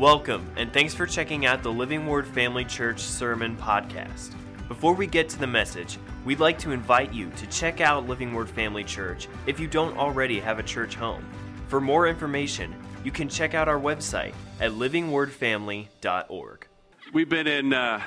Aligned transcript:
Welcome, 0.00 0.50
and 0.56 0.72
thanks 0.72 0.94
for 0.94 1.04
checking 1.04 1.44
out 1.44 1.62
the 1.62 1.70
Living 1.70 2.06
Word 2.06 2.26
Family 2.26 2.64
Church 2.64 3.00
Sermon 3.00 3.54
Podcast. 3.54 4.34
Before 4.66 4.94
we 4.94 5.06
get 5.06 5.28
to 5.28 5.38
the 5.38 5.46
message, 5.46 5.98
we'd 6.24 6.40
like 6.40 6.58
to 6.60 6.70
invite 6.70 7.12
you 7.12 7.28
to 7.32 7.46
check 7.48 7.82
out 7.82 8.08
Living 8.08 8.32
Word 8.32 8.48
Family 8.48 8.82
Church 8.82 9.28
if 9.46 9.60
you 9.60 9.66
don't 9.66 9.94
already 9.98 10.40
have 10.40 10.58
a 10.58 10.62
church 10.62 10.94
home. 10.94 11.22
For 11.68 11.82
more 11.82 12.08
information, 12.08 12.74
you 13.04 13.10
can 13.10 13.28
check 13.28 13.52
out 13.52 13.68
our 13.68 13.78
website 13.78 14.32
at 14.58 14.70
livingwordfamily.org. 14.70 16.66
We've 17.12 17.28
been 17.28 17.46
in 17.46 17.74
uh, 17.74 18.00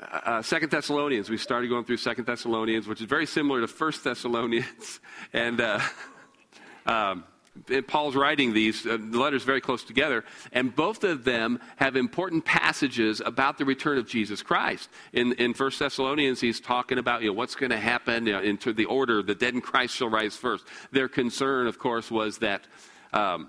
uh, 0.00 0.40
Second 0.40 0.70
Thessalonians. 0.70 1.28
We 1.28 1.36
started 1.36 1.68
going 1.68 1.84
through 1.84 1.98
Second 1.98 2.24
Thessalonians, 2.24 2.88
which 2.88 3.02
is 3.02 3.06
very 3.06 3.26
similar 3.26 3.60
to 3.60 3.68
First 3.68 4.02
Thessalonians, 4.02 4.98
and 5.34 5.60
uh, 5.60 5.80
um, 6.86 7.24
Paul's 7.86 8.16
writing 8.16 8.52
these 8.52 8.86
uh, 8.86 8.98
letters 9.10 9.44
very 9.44 9.60
close 9.60 9.84
together, 9.84 10.24
and 10.52 10.74
both 10.74 11.04
of 11.04 11.24
them 11.24 11.60
have 11.76 11.96
important 11.96 12.44
passages 12.44 13.22
about 13.24 13.58
the 13.58 13.64
return 13.64 13.98
of 13.98 14.08
Jesus 14.08 14.42
Christ. 14.42 14.88
In 15.12 15.32
in 15.34 15.54
First 15.54 15.78
Thessalonians, 15.78 16.40
he's 16.40 16.60
talking 16.60 16.98
about 16.98 17.22
you 17.22 17.28
know 17.28 17.34
what's 17.34 17.54
going 17.54 17.70
to 17.70 17.78
happen 17.78 18.26
you 18.26 18.32
know, 18.32 18.42
into 18.42 18.72
the 18.72 18.86
order: 18.86 19.22
the 19.22 19.34
dead 19.34 19.54
in 19.54 19.60
Christ 19.60 19.94
shall 19.94 20.08
rise 20.08 20.36
first. 20.36 20.64
Their 20.90 21.08
concern, 21.08 21.66
of 21.66 21.78
course, 21.78 22.10
was 22.10 22.38
that. 22.38 22.66
Um, 23.12 23.48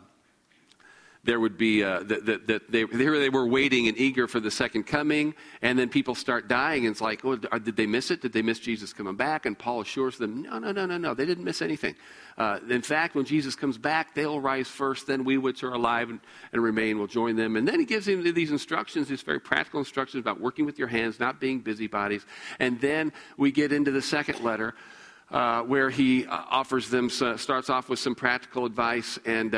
there 1.26 1.40
would 1.40 1.58
be 1.58 1.84
uh, 1.84 2.04
that, 2.04 2.26
that, 2.26 2.48
that 2.48 2.72
they, 2.72 2.84
they 2.84 3.30
were 3.30 3.48
waiting 3.48 3.88
and 3.88 3.98
eager 3.98 4.28
for 4.28 4.40
the 4.40 4.52
second 4.52 4.84
coming 4.84 5.34
and 5.62 5.78
then 5.78 5.90
people 5.90 6.14
start 6.16 6.48
dying 6.48 6.86
and 6.86 6.94
it's 6.94 7.02
like 7.02 7.26
oh, 7.26 7.36
did 7.36 7.76
they 7.76 7.88
miss 7.88 8.12
it? 8.12 8.22
Did 8.22 8.32
they 8.32 8.42
miss 8.42 8.60
jesus 8.60 8.94
coming 8.94 9.16
back? 9.16 9.46
And 9.46 9.58
paul 9.58 9.82
assures 9.82 10.18
them 10.18 10.44
no 10.44 10.60
no 10.60 10.72
no 10.72 10.86
no 10.86 10.98
no 10.98 11.14
they 11.14 11.26
didn't 11.26 11.44
miss 11.44 11.62
anything. 11.62 11.96
Uh, 12.38 12.60
in 12.70 12.82
fact 12.82 13.16
when 13.16 13.26
jesus 13.26 13.56
comes 13.56 13.78
back 13.78 14.14
they'll 14.14 14.40
rise 14.40 14.68
first 14.68 15.08
then 15.08 15.24
we 15.24 15.38
which 15.38 15.64
are 15.64 15.74
alive 15.74 16.10
and, 16.10 16.20
and 16.54 16.62
remain 16.62 17.00
will 17.00 17.08
join 17.08 17.36
them. 17.36 17.56
And 17.56 17.68
then 17.68 17.80
he 17.80 17.86
gives 17.86 18.08
him 18.08 18.24
these 18.34 18.52
instructions 18.52 19.08
these 19.08 19.24
very 19.24 19.40
practical 19.40 19.80
instructions 19.80 20.22
about 20.22 20.40
working 20.40 20.66
with 20.66 20.78
your 20.78 20.88
hands 20.88 21.20
not 21.20 21.40
being 21.40 21.60
busybodies 21.60 22.26
and 22.60 22.80
then 22.80 23.12
we 23.38 23.52
get 23.52 23.72
into 23.72 23.92
the 23.92 24.02
second 24.02 24.44
letter 24.44 24.76
uh, 25.32 25.64
where 25.64 25.90
he 25.90 26.26
uh, 26.28 26.44
offers 26.50 26.90
them 26.90 27.10
uh, 27.22 27.36
starts 27.36 27.70
off 27.70 27.90
with 27.90 27.98
some 27.98 28.14
practical 28.14 28.66
advice 28.66 29.18
and 29.26 29.56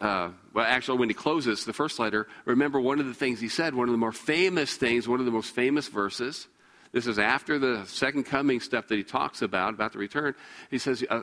uh, 0.00 0.30
well, 0.52 0.66
actually, 0.66 0.98
when 0.98 1.08
he 1.08 1.14
closes 1.14 1.64
the 1.64 1.72
first 1.72 1.98
letter, 1.98 2.26
remember 2.44 2.80
one 2.80 3.00
of 3.00 3.06
the 3.06 3.14
things 3.14 3.40
he 3.40 3.48
said, 3.48 3.74
one 3.74 3.88
of 3.88 3.92
the 3.92 3.98
more 3.98 4.12
famous 4.12 4.76
things, 4.76 5.08
one 5.08 5.20
of 5.20 5.26
the 5.26 5.32
most 5.32 5.54
famous 5.54 5.88
verses. 5.88 6.48
This 6.92 7.08
is 7.08 7.18
after 7.18 7.58
the 7.58 7.84
second 7.86 8.24
coming 8.24 8.60
stuff 8.60 8.86
that 8.86 8.96
he 8.96 9.02
talks 9.02 9.42
about, 9.42 9.74
about 9.74 9.92
the 9.92 9.98
return. 9.98 10.34
He 10.70 10.78
says, 10.78 11.04
uh, 11.10 11.22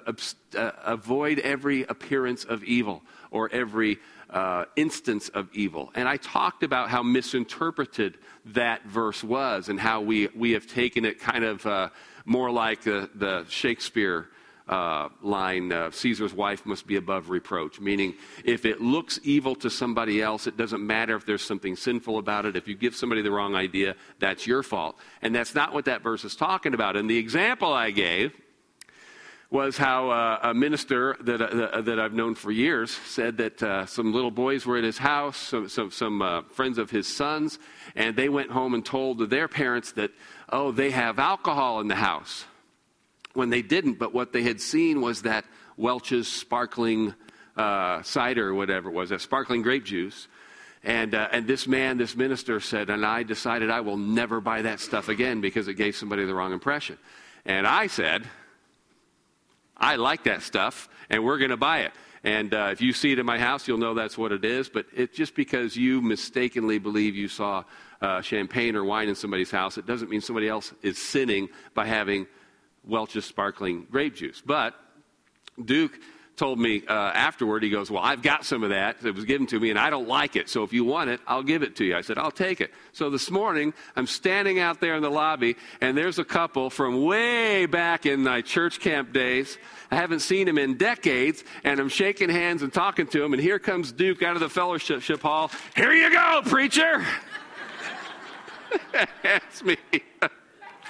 uh, 0.57 0.71
avoid 0.83 1.39
every 1.39 1.83
appearance 1.83 2.43
of 2.43 2.61
evil 2.65 3.03
or 3.29 3.49
every 3.53 3.99
uh, 4.29 4.65
instance 4.75 5.29
of 5.29 5.47
evil. 5.53 5.89
And 5.95 6.09
I 6.09 6.17
talked 6.17 6.63
about 6.63 6.89
how 6.89 7.03
misinterpreted 7.03 8.17
that 8.47 8.85
verse 8.85 9.23
was 9.23 9.69
and 9.69 9.79
how 9.79 10.01
we, 10.01 10.27
we 10.35 10.51
have 10.51 10.67
taken 10.67 11.05
it 11.05 11.19
kind 11.19 11.45
of 11.45 11.65
uh, 11.65 11.89
more 12.25 12.51
like 12.51 12.81
the, 12.81 13.09
the 13.15 13.45
Shakespeare 13.47 14.27
uh, 14.71 15.09
line 15.21 15.71
uh, 15.71 15.91
Caesar's 15.91 16.33
wife 16.33 16.65
must 16.65 16.87
be 16.87 16.95
above 16.95 17.29
reproach, 17.29 17.79
meaning 17.79 18.15
if 18.45 18.65
it 18.65 18.79
looks 18.79 19.19
evil 19.23 19.53
to 19.55 19.69
somebody 19.69 20.21
else, 20.21 20.47
it 20.47 20.55
doesn't 20.55 20.85
matter 20.85 21.15
if 21.15 21.25
there's 21.25 21.41
something 21.41 21.75
sinful 21.75 22.17
about 22.17 22.45
it. 22.45 22.55
If 22.55 22.67
you 22.67 22.75
give 22.75 22.95
somebody 22.95 23.21
the 23.21 23.31
wrong 23.31 23.53
idea, 23.53 23.95
that's 24.19 24.47
your 24.47 24.63
fault. 24.63 24.97
And 25.21 25.35
that's 25.35 25.53
not 25.53 25.73
what 25.73 25.85
that 25.85 26.01
verse 26.01 26.23
is 26.23 26.35
talking 26.35 26.73
about. 26.73 26.95
And 26.95 27.09
the 27.09 27.17
example 27.17 27.73
I 27.73 27.91
gave 27.91 28.33
was 29.49 29.77
how 29.77 30.09
uh, 30.09 30.39
a 30.43 30.53
minister 30.53 31.17
that, 31.19 31.41
uh, 31.41 31.81
that 31.81 31.99
I've 31.99 32.13
known 32.13 32.35
for 32.35 32.49
years 32.49 32.89
said 32.89 33.35
that 33.37 33.61
uh, 33.61 33.85
some 33.85 34.13
little 34.13 34.31
boys 34.31 34.65
were 34.65 34.77
at 34.77 34.85
his 34.85 34.97
house, 34.97 35.35
some, 35.35 35.67
some, 35.67 35.91
some 35.91 36.21
uh, 36.21 36.43
friends 36.43 36.77
of 36.77 36.89
his 36.89 37.05
sons, 37.05 37.59
and 37.93 38.15
they 38.15 38.29
went 38.29 38.51
home 38.51 38.73
and 38.73 38.85
told 38.85 39.29
their 39.29 39.49
parents 39.49 39.91
that, 39.93 40.11
oh, 40.49 40.71
they 40.71 40.91
have 40.91 41.19
alcohol 41.19 41.81
in 41.81 41.89
the 41.89 41.95
house 41.95 42.45
when 43.33 43.49
they 43.49 43.61
didn't, 43.61 43.99
but 43.99 44.13
what 44.13 44.33
they 44.33 44.43
had 44.43 44.59
seen 44.59 45.01
was 45.01 45.23
that 45.23 45.45
Welch's 45.77 46.27
sparkling 46.27 47.13
uh, 47.55 48.01
cider 48.03 48.49
or 48.49 48.53
whatever 48.53 48.89
it 48.89 48.93
was, 48.93 49.09
that 49.09 49.21
sparkling 49.21 49.61
grape 49.61 49.85
juice. 49.85 50.27
And, 50.83 51.13
uh, 51.13 51.27
and 51.31 51.45
this 51.45 51.67
man, 51.67 51.97
this 51.97 52.15
minister 52.15 52.59
said, 52.59 52.89
and 52.89 53.05
I 53.05 53.23
decided 53.23 53.69
I 53.69 53.81
will 53.81 53.97
never 53.97 54.41
buy 54.41 54.63
that 54.63 54.79
stuff 54.79 55.09
again 55.09 55.41
because 55.41 55.67
it 55.67 55.75
gave 55.75 55.95
somebody 55.95 56.25
the 56.25 56.33
wrong 56.33 56.53
impression. 56.53 56.97
And 57.45 57.67
I 57.67 57.87
said, 57.87 58.27
I 59.77 59.95
like 59.95 60.23
that 60.23 60.41
stuff, 60.41 60.89
and 61.09 61.23
we're 61.23 61.37
going 61.37 61.51
to 61.51 61.57
buy 61.57 61.81
it. 61.81 61.91
And 62.23 62.53
uh, 62.53 62.69
if 62.71 62.81
you 62.81 62.93
see 62.93 63.11
it 63.11 63.19
in 63.19 63.25
my 63.25 63.39
house, 63.39 63.67
you'll 63.67 63.79
know 63.79 63.95
that's 63.95 64.17
what 64.17 64.31
it 64.31 64.45
is. 64.45 64.69
But 64.69 64.85
it's 64.93 65.15
just 65.15 65.33
because 65.33 65.75
you 65.75 66.01
mistakenly 66.01 66.77
believe 66.77 67.15
you 67.15 67.27
saw 67.27 67.63
uh, 67.99 68.21
champagne 68.21 68.75
or 68.75 68.83
wine 68.83 69.09
in 69.09 69.15
somebody's 69.15 69.49
house, 69.49 69.77
it 69.77 69.87
doesn't 69.87 70.09
mean 70.09 70.21
somebody 70.21 70.47
else 70.47 70.71
is 70.83 70.99
sinning 70.99 71.49
by 71.73 71.87
having 71.87 72.27
Welch's 72.83 73.25
sparkling 73.25 73.87
grape 73.89 74.15
juice. 74.15 74.41
But 74.45 74.75
Duke 75.63 75.99
told 76.41 76.57
me 76.57 76.81
uh, 76.87 76.93
afterward, 76.93 77.61
he 77.61 77.69
goes, 77.69 77.91
Well, 77.91 78.01
I've 78.01 78.23
got 78.23 78.45
some 78.45 78.63
of 78.63 78.71
that. 78.71 78.97
It 79.05 79.13
was 79.13 79.25
given 79.25 79.45
to 79.47 79.59
me, 79.59 79.69
and 79.69 79.77
I 79.77 79.91
don't 79.91 80.07
like 80.07 80.35
it. 80.35 80.49
So 80.49 80.63
if 80.63 80.73
you 80.73 80.83
want 80.83 81.09
it, 81.09 81.19
I'll 81.27 81.43
give 81.43 81.61
it 81.61 81.75
to 81.75 81.85
you. 81.85 81.95
I 81.95 82.01
said, 82.01 82.17
I'll 82.17 82.31
take 82.31 82.61
it. 82.61 82.71
So 82.93 83.11
this 83.11 83.29
morning, 83.29 83.73
I'm 83.95 84.07
standing 84.07 84.59
out 84.59 84.79
there 84.79 84.95
in 84.95 85.03
the 85.03 85.09
lobby, 85.11 85.55
and 85.81 85.95
there's 85.95 86.17
a 86.17 86.23
couple 86.23 86.71
from 86.71 87.03
way 87.03 87.67
back 87.67 88.07
in 88.07 88.23
my 88.23 88.41
church 88.41 88.79
camp 88.79 89.13
days. 89.13 89.59
I 89.91 89.97
haven't 89.97 90.21
seen 90.21 90.47
him 90.47 90.57
in 90.57 90.77
decades, 90.77 91.43
and 91.63 91.79
I'm 91.79 91.89
shaking 91.89 92.29
hands 92.29 92.63
and 92.63 92.73
talking 92.73 93.07
to 93.07 93.23
him, 93.23 93.33
and 93.33 93.41
here 93.41 93.59
comes 93.59 93.91
Duke 93.91 94.23
out 94.23 94.35
of 94.35 94.39
the 94.39 94.49
fellowship 94.49 95.21
hall. 95.21 95.51
Here 95.75 95.93
you 95.93 96.11
go, 96.11 96.41
preacher! 96.45 97.05
That's 99.23 99.63
me. 99.63 99.77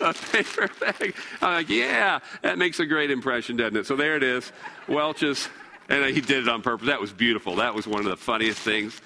a 0.00 0.14
paper 0.32 0.70
bag. 0.80 1.14
I'm 1.40 1.54
like, 1.54 1.68
yeah, 1.68 2.20
that 2.42 2.58
makes 2.58 2.80
a 2.80 2.86
great 2.86 3.10
impression, 3.10 3.56
doesn't 3.56 3.76
it? 3.76 3.86
So 3.86 3.96
there 3.96 4.16
it 4.16 4.22
is, 4.22 4.52
Welch's, 4.88 5.48
and 5.88 6.04
he 6.14 6.20
did 6.20 6.44
it 6.44 6.48
on 6.48 6.62
purpose. 6.62 6.86
That 6.86 7.00
was 7.00 7.12
beautiful. 7.12 7.56
That 7.56 7.74
was 7.74 7.86
one 7.86 8.00
of 8.00 8.06
the 8.06 8.16
funniest 8.16 8.58
things 8.60 9.00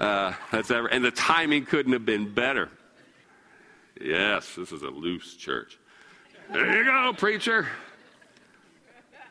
uh, 0.00 0.32
that's 0.50 0.70
ever, 0.70 0.88
and 0.88 1.04
the 1.04 1.10
timing 1.10 1.66
couldn't 1.66 1.92
have 1.92 2.06
been 2.06 2.32
better. 2.32 2.70
Yes, 4.00 4.54
this 4.56 4.72
is 4.72 4.82
a 4.82 4.90
loose 4.90 5.36
church. 5.36 5.78
There 6.52 6.78
you 6.78 6.84
go, 6.84 7.12
preacher. 7.16 7.68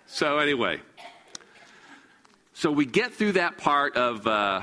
So 0.05 0.37
anyway, 0.37 0.79
so 2.53 2.71
we 2.71 2.85
get 2.85 3.13
through 3.13 3.33
that 3.33 3.57
part 3.57 3.95
of. 3.95 4.27
Uh, 4.27 4.61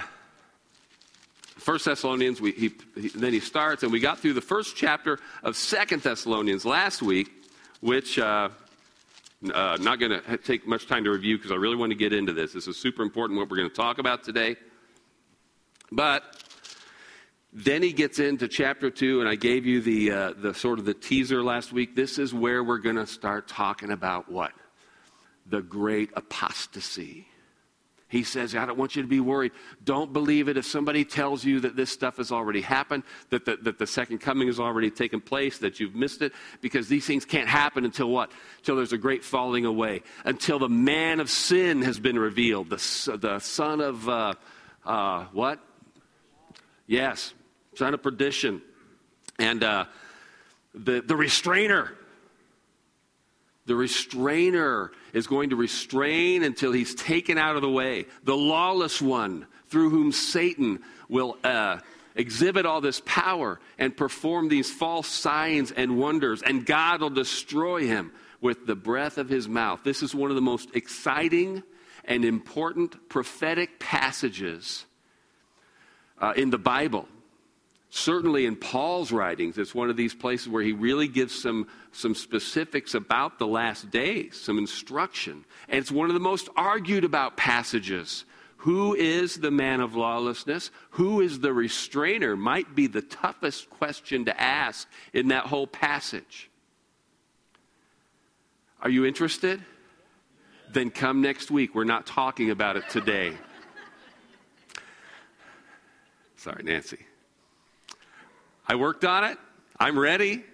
First 1.69 1.85
Thessalonians, 1.85 2.41
we, 2.41 2.53
he, 2.53 2.73
he, 2.99 3.09
then 3.09 3.35
he 3.35 3.41
starts, 3.41 3.83
and 3.83 3.93
we 3.93 4.01
got 4.01 4.21
through 4.21 4.33
the 4.33 4.41
first 4.41 4.75
chapter 4.75 5.19
of 5.43 5.55
Second 5.55 6.01
Thessalonians 6.01 6.65
last 6.65 7.03
week, 7.03 7.31
which 7.83 8.19
uh, 8.19 8.49
uh, 9.53 9.77
not 9.79 10.01
going 10.01 10.19
to 10.19 10.39
take 10.39 10.67
much 10.67 10.87
time 10.87 11.05
to 11.05 11.11
review 11.11 11.37
because 11.37 11.53
I 11.53 11.57
really 11.57 11.77
want 11.77 11.91
to 11.91 11.95
get 11.95 12.15
into 12.15 12.33
this. 12.33 12.55
This 12.55 12.69
is 12.69 12.79
super 12.79 13.03
important 13.03 13.39
what 13.39 13.51
we're 13.51 13.59
going 13.59 13.69
to 13.69 13.77
talk 13.77 13.99
about 13.99 14.25
today. 14.25 14.57
But 15.93 16.43
then 17.53 17.83
he 17.83 17.93
gets 17.93 18.19
into 18.19 18.49
chapter 18.49 18.89
two, 18.89 19.21
and 19.21 19.29
I 19.29 19.35
gave 19.35 19.67
you 19.67 19.83
the, 19.83 20.11
uh, 20.11 20.33
the 20.39 20.55
sort 20.55 20.79
of 20.79 20.87
the 20.87 20.95
teaser 20.95 21.43
last 21.43 21.71
week. 21.71 21.95
This 21.95 22.19
is 22.19 22.33
where 22.33 22.65
we're 22.65 22.79
going 22.79 22.97
to 22.97 23.07
start 23.07 23.47
talking 23.47 23.91
about 23.91 24.33
what? 24.33 24.53
The 25.45 25.61
great 25.61 26.09
apostasy. 26.17 27.28
He 28.09 28.23
says, 28.23 28.57
I 28.57 28.65
don't 28.65 28.79
want 28.79 28.97
you 28.97 29.03
to 29.03 29.09
be 29.09 29.21
worried. 29.21 29.53
Don't 29.85 30.15
believe 30.15 30.49
it 30.49 30.57
if 30.57 30.65
somebody 30.65 31.05
tells 31.05 31.45
you 31.45 31.61
that 31.61 31.77
this 31.77 31.91
stuff 31.91 32.17
has 32.17 32.33
already 32.33 32.63
happened, 32.63 33.03
that 33.29 33.45
the, 33.45 33.57
that 33.63 33.79
the 33.79 33.87
second 33.87 34.19
coming 34.19 34.49
has 34.49 34.59
already 34.59 34.91
taken 34.91 35.21
place, 35.21 35.59
that 35.59 35.79
you've 35.79 35.95
missed 35.95 36.23
it, 36.23 36.33
because 36.63 36.89
these 36.89 37.07
things 37.07 37.27
can't 37.27 37.49
happen 37.49 37.85
until 37.85 38.09
what? 38.09 38.33
Until 38.59 38.77
there's 38.77 38.95
a 38.95 38.99
great 38.99 39.25
falling 39.25 39.67
away, 39.67 40.03
until 40.25 40.59
the 40.59 40.71
man 40.71 41.21
of 41.21 41.29
sin 41.29 41.83
has 41.83 42.01
been 42.01 42.19
revealed, 42.19 42.71
the, 42.71 43.19
the 43.21 43.39
son 43.41 43.83
of 43.83 44.09
uh, 44.09 44.33
uh, 44.87 45.27
what? 45.33 45.61
Yes, 46.87 47.35
son 47.75 47.93
of 47.93 48.03
perdition. 48.03 48.63
And 49.39 49.63
uh, 49.63 49.85
the, 50.73 51.03
the 51.03 51.15
restrainer 51.15 51.93
the 53.69 53.77
restrainer 53.77 54.91
is 55.13 55.27
going 55.27 55.51
to 55.51 55.57
restrain 55.57 56.43
until 56.43 56.73
he's 56.73 56.95
taken 56.95 57.37
out 57.37 57.55
of 57.55 57.63
the 57.63 57.71
way. 57.71 58.07
The 58.25 58.37
lawless 58.37 59.01
one, 59.01 59.47
through 59.67 59.91
whom 59.91 60.11
Satan 60.11 60.81
will 61.11 61.37
uh, 61.45 61.79
exhibit 62.17 62.65
all 62.65 62.81
this 62.81 63.03
power 63.05 63.61
and 63.79 63.95
perform 63.95 64.49
these 64.49 64.71
false 64.71 65.07
signs 65.07 65.71
and 65.71 65.99
wonders, 65.99 66.43
and 66.43 66.65
God 66.65 67.03
will 67.03 67.11
destroy 67.11 67.87
him 67.87 68.11
with 68.41 68.67
the 68.67 68.75
breath 68.75 69.19
of 69.19 69.29
his 69.29 69.47
mouth. 69.47 69.81
This 69.85 70.03
is 70.03 70.15
one 70.15 70.31
of 70.31 70.35
the 70.35 70.43
most 70.43 70.75
exciting 70.75 71.63
and 72.07 72.25
important 72.25 73.11
prophetic 73.11 73.79
passages 73.79 74.87
uh, 76.19 76.33
in 76.37 76.49
the 76.49 76.59
Bible. 76.59 77.07
Certainly 77.91 78.45
in 78.45 78.57
Paul's 78.57 79.13
writings, 79.13 79.57
it's 79.57 79.75
one 79.75 79.89
of 79.89 79.97
these 79.97 80.15
places 80.15 80.49
where 80.49 80.63
he 80.63 80.73
really 80.73 81.09
gives 81.09 81.35
some, 81.35 81.69
some 81.91 82.15
specifics 82.15 82.95
about 82.95 83.39
the 83.39 83.47
last 83.47 83.91
days, 83.91 84.39
some 84.39 84.59
instruction. 84.59 85.45
And 85.69 85.79
it's 85.79 85.91
one 85.91 86.11
of 86.11 86.15
the 86.15 86.21
most 86.21 86.49
argued 86.57 87.05
about 87.05 87.37
passages 87.37 88.25
Who 88.63 88.95
is 88.95 89.37
the 89.37 89.53
man 89.53 89.81
of 89.81 89.95
lawlessness? 89.95 90.73
Who 90.91 91.21
is 91.21 91.39
the 91.39 91.53
restrainer? 91.53 92.37
Might 92.37 92.75
be 92.75 92.89
the 92.89 93.03
toughest 93.03 93.71
question 93.71 94.25
to 94.25 94.39
ask 94.39 94.89
in 95.13 95.29
that 95.29 95.47
whole 95.47 95.69
passage. 95.69 96.51
Are 98.83 98.91
you 98.91 99.07
interested? 99.07 99.63
Then 100.73 100.91
come 100.91 101.21
next 101.23 101.53
week. 101.53 101.75
We're 101.75 101.85
not 101.85 102.05
talking 102.05 102.51
about 102.51 102.77
it 102.77 102.89
today. 102.89 103.39
Sorry, 106.37 106.63
Nancy. 106.65 107.08
I 108.69 108.75
worked 108.75 109.05
on 109.05 109.25
it. 109.25 109.39
I'm 109.79 109.99
ready. 109.99 110.45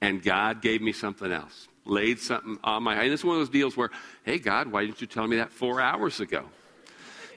And 0.00 0.22
God 0.22 0.60
gave 0.60 0.82
me 0.82 0.92
something 0.92 1.32
else, 1.32 1.66
laid 1.86 2.18
something 2.18 2.58
on 2.62 2.82
my 2.82 3.02
And 3.02 3.12
it's 3.12 3.24
one 3.24 3.36
of 3.36 3.40
those 3.40 3.48
deals 3.48 3.76
where, 3.76 3.90
hey, 4.22 4.38
God, 4.38 4.70
why 4.70 4.84
didn't 4.84 5.00
you 5.00 5.06
tell 5.06 5.26
me 5.26 5.36
that 5.36 5.50
four 5.50 5.80
hours 5.80 6.20
ago? 6.20 6.44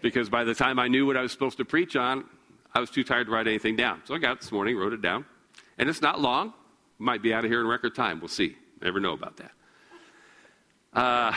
Because 0.01 0.29
by 0.29 0.43
the 0.43 0.53
time 0.53 0.77
I 0.77 0.87
knew 0.87 1.05
what 1.05 1.15
I 1.15 1.21
was 1.21 1.31
supposed 1.31 1.57
to 1.57 1.65
preach 1.65 1.95
on, 1.95 2.25
I 2.73 2.79
was 2.79 2.89
too 2.89 3.03
tired 3.03 3.27
to 3.27 3.31
write 3.31 3.47
anything 3.47 3.75
down. 3.75 4.01
So 4.05 4.13
I 4.13 4.17
got 4.17 4.41
this 4.41 4.51
morning, 4.51 4.77
wrote 4.77 4.93
it 4.93 5.01
down. 5.01 5.25
And 5.77 5.89
it's 5.89 6.01
not 6.01 6.19
long. 6.19 6.53
Might 6.99 7.21
be 7.21 7.33
out 7.33 7.45
of 7.45 7.51
here 7.51 7.61
in 7.61 7.67
record 7.67 7.95
time. 7.95 8.19
We'll 8.19 8.27
see. 8.27 8.57
Never 8.81 8.99
know 8.99 9.13
about 9.13 9.37
that. 9.37 9.51
Uh, 10.93 11.33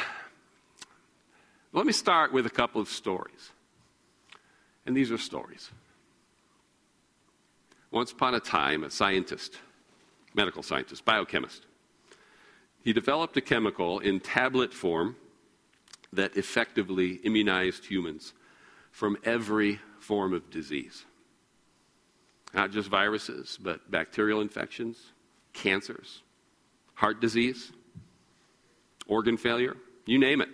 let 1.73 1.87
me 1.87 1.93
start 1.93 2.33
with 2.33 2.47
a 2.47 2.51
couple 2.51 2.81
of 2.81 2.89
stories. 2.89 3.53
And 4.85 4.97
these 4.97 5.13
are 5.13 5.19
stories. 5.19 5.71
Once 7.91 8.13
upon 8.13 8.35
a 8.35 8.41
time, 8.41 8.85
a 8.85 8.91
scientist, 8.91 9.59
medical 10.35 10.63
scientist, 10.63 11.05
biochemist, 11.05 11.67
he 12.83 12.93
developed 12.93 13.37
a 13.37 13.41
chemical 13.41 13.99
in 13.99 14.21
tablet 14.21 14.73
form 14.73 15.17
that 16.13 16.37
effectively 16.37 17.15
immunized 17.25 17.85
humans 17.85 18.33
from 18.91 19.17
every 19.25 19.79
form 19.99 20.33
of 20.33 20.51
disease. 20.51 21.05
Not 22.55 22.73
just 22.73 22.89
viruses, 22.89 23.59
but 23.61 23.91
bacterial 23.91 24.41
infections, 24.41 25.13
cancers, 25.53 26.23
heart 26.95 27.21
disease, 27.21 27.71
organ 29.07 29.37
failure, 29.37 29.77
you 30.07 30.19
name 30.19 30.41
it. 30.41 30.49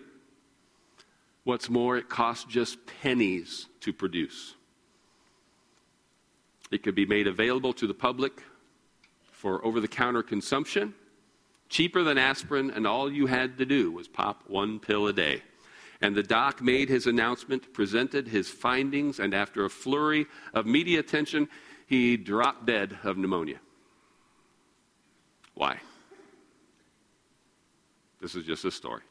What's 1.45 1.71
more, 1.71 1.97
it 1.97 2.09
costs 2.09 2.45
just 2.45 2.79
pennies 2.87 3.67
to 3.81 3.93
produce. 3.93 4.56
It 6.71 6.83
could 6.83 6.95
be 6.95 7.07
made 7.07 7.27
available 7.27 7.73
to 7.75 7.87
the 7.87 7.95
public 7.95 8.43
for 9.31 9.65
over 9.65 9.81
the 9.81 9.89
counter 9.89 10.23
consumption, 10.23 10.95
cheaper 11.69 12.03
than 12.03 12.19
aspirin, 12.19 12.71
and 12.71 12.87
all 12.87 13.13
you 13.13 13.27
had 13.27 13.59
to 13.59 13.67
do 13.67 13.93
was 13.93 14.09
pop 14.09 14.43
one 14.49 14.81
pill 14.81 15.07
a 15.07 15.13
day. 15.13 15.43
And 16.01 16.15
the 16.15 16.23
doc 16.23 16.61
made 16.61 16.89
his 16.89 17.07
announcement, 17.07 17.73
presented 17.73 18.29
his 18.29 18.49
findings, 18.49 19.19
and 19.21 19.33
after 19.33 19.65
a 19.65 19.71
flurry 19.71 20.27
of 20.53 20.67
media 20.67 21.01
attention, 21.01 21.49
he 21.87 22.17
dropped 22.17 22.67
dead 22.67 22.99
of 23.05 23.17
pneumonia. 23.17 23.61
Why? 25.55 25.79
This 28.21 28.35
is 28.35 28.45
just 28.45 28.65
a 28.65 28.71
story. 28.71 29.03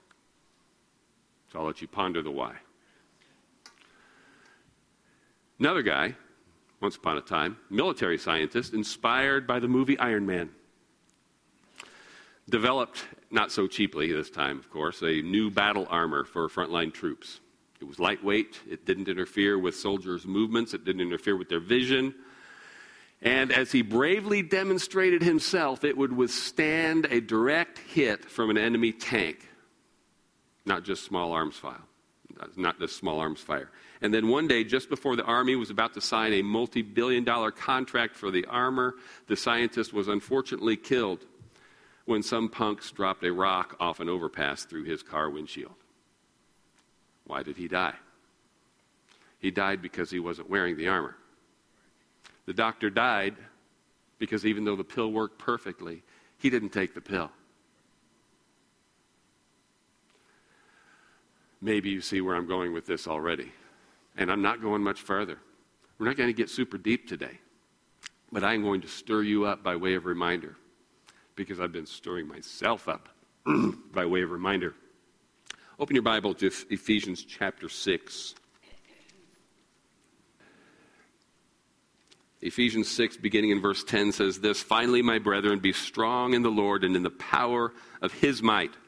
So 1.52 1.60
I'll 1.60 1.66
let 1.66 1.82
you 1.82 1.88
ponder 1.88 2.22
the 2.22 2.32
why. 2.32 2.56
Another 5.58 5.82
guy 5.82 6.16
once 6.82 6.96
upon 6.96 7.18
a 7.18 7.22
time, 7.22 7.58
military 7.70 8.18
scientist, 8.18 8.74
inspired 8.74 9.48
by 9.48 9.60
the 9.60 9.68
movie 9.68 9.98
Iron 10.00 10.26
Man. 10.26 10.50
Developed, 12.50 13.06
not 13.32 13.52
so 13.52 13.68
cheaply 13.68 14.12
this 14.12 14.30
time, 14.30 14.60
of 14.60 14.70
course, 14.70 15.02
a 15.02 15.22
new 15.22 15.50
battle 15.50 15.88
armor 15.90 16.26
for 16.26 16.48
frontline 16.48 16.94
troops. 16.94 17.40
It 17.82 17.86
was 17.86 18.00
lightweight, 18.00 18.62
it 18.70 18.86
didn't 18.86 19.08
interfere 19.08 19.58
with 19.58 19.76
soldiers' 19.76 20.26
movements, 20.26 20.74
it 20.74 20.86
didn't 20.86 21.02
interfere 21.02 21.36
with 21.36 21.50
their 21.50 21.60
vision. 21.60 22.14
And 23.22 23.52
as 23.52 23.72
he 23.72 23.82
bravely 23.82 24.44
demonstrated 24.44 25.24
himself, 25.24 25.84
it 25.84 25.98
would 25.98 26.14
withstand 26.14 27.08
a 27.10 27.20
direct 27.20 27.80
hit 27.80 28.30
from 28.30 28.50
an 28.50 28.58
enemy 28.58 28.92
tank, 28.92 29.50
not 30.66 30.84
just 30.84 31.04
small 31.04 31.32
arms 31.32 31.56
fire. 31.56 31.82
Not 32.56 32.80
just 32.80 32.98
small 32.98 33.20
arms 33.20 33.40
fire. 33.40 33.70
And 34.02 34.14
then 34.14 34.28
one 34.28 34.48
day, 34.48 34.64
just 34.64 34.90
before 34.90 35.16
the 35.16 35.24
Army 35.24 35.56
was 35.56 35.70
about 35.70 35.94
to 35.94 36.02
sign 36.02 36.34
a 36.34 36.42
multi 36.42 36.82
billion 36.82 37.24
dollar 37.24 37.52
contract 37.52 38.16
for 38.16 38.32
the 38.32 38.46
armor, 38.46 38.96
the 39.28 39.36
scientist 39.36 39.94
was 39.94 40.08
unfortunately 40.08 40.76
killed 40.76 41.26
when 42.06 42.22
some 42.22 42.50
punks 42.50 42.92
dropped 42.92 43.24
a 43.24 43.32
rock 43.32 43.76
off 43.80 44.00
an 44.00 44.10
overpass 44.10 44.66
through 44.66 44.84
his 44.84 45.02
car 45.02 45.30
windshield. 45.30 45.76
Why 47.26 47.42
did 47.42 47.58
he 47.58 47.68
die? 47.68 47.96
He 49.40 49.52
died 49.52 49.82
because 49.82 50.12
he 50.12 50.20
wasn't 50.20 50.50
wearing 50.50 50.78
the 50.78 50.88
armor. 50.88 51.16
The 52.46 52.54
doctor 52.54 52.90
died 52.90 53.36
because 54.20 54.46
even 54.46 54.66
though 54.66 54.76
the 54.76 54.84
pill 54.84 55.12
worked 55.12 55.40
perfectly, 55.40 56.04
he 56.38 56.50
didn't 56.50 56.70
take 56.70 56.94
the 56.94 57.02
pill. 57.02 57.32
Maybe 61.66 61.90
you 61.90 62.00
see 62.00 62.22
where 62.22 62.36
I'm 62.36 62.46
going 62.46 62.74
with 62.74 62.86
this 62.86 63.08
already. 63.08 63.52
And 64.16 64.32
I'm 64.32 64.44
not 64.44 64.62
going 64.62 64.84
much 64.84 65.02
further. 65.02 65.40
We're 65.98 66.06
not 66.06 66.16
going 66.16 66.30
to 66.30 66.34
get 66.34 66.52
super 66.52 66.78
deep 66.78 67.08
today. 67.08 67.40
But 68.32 68.44
I'm 68.44 68.62
going 68.62 68.82
to 68.82 68.88
stir 68.88 69.24
you 69.24 69.46
up 69.46 69.64
by 69.64 69.76
way 69.76 69.96
of 69.96 70.06
reminder 70.06 70.58
because 71.36 71.60
I've 71.60 71.72
been 71.72 71.88
stirring 71.88 72.28
myself 72.28 72.88
up 72.88 73.10
by 73.92 74.06
way 74.06 74.22
of 74.22 74.30
reminder. 74.30 74.76
Open 75.80 75.96
your 75.96 76.04
Bible 76.04 76.36
to 76.36 76.52
Ephesians 76.70 77.24
chapter 77.24 77.68
6. 77.68 78.36
Ephesians 82.44 82.92
6, 82.92 83.18
beginning 83.18 83.50
in 83.50 83.60
verse 83.60 83.84
10, 83.84 84.12
says 84.12 84.40
this 84.40 84.62
Finally, 84.62 85.02
my 85.02 85.18
brethren, 85.18 85.58
be 85.58 85.74
strong 85.74 86.36
in 86.36 86.44
the 86.44 86.52
Lord 86.52 86.84
and 86.84 86.96
in 86.96 87.02
the 87.02 87.10
power 87.10 87.74
of 88.04 88.14
his 88.14 88.44
might. 88.44 88.76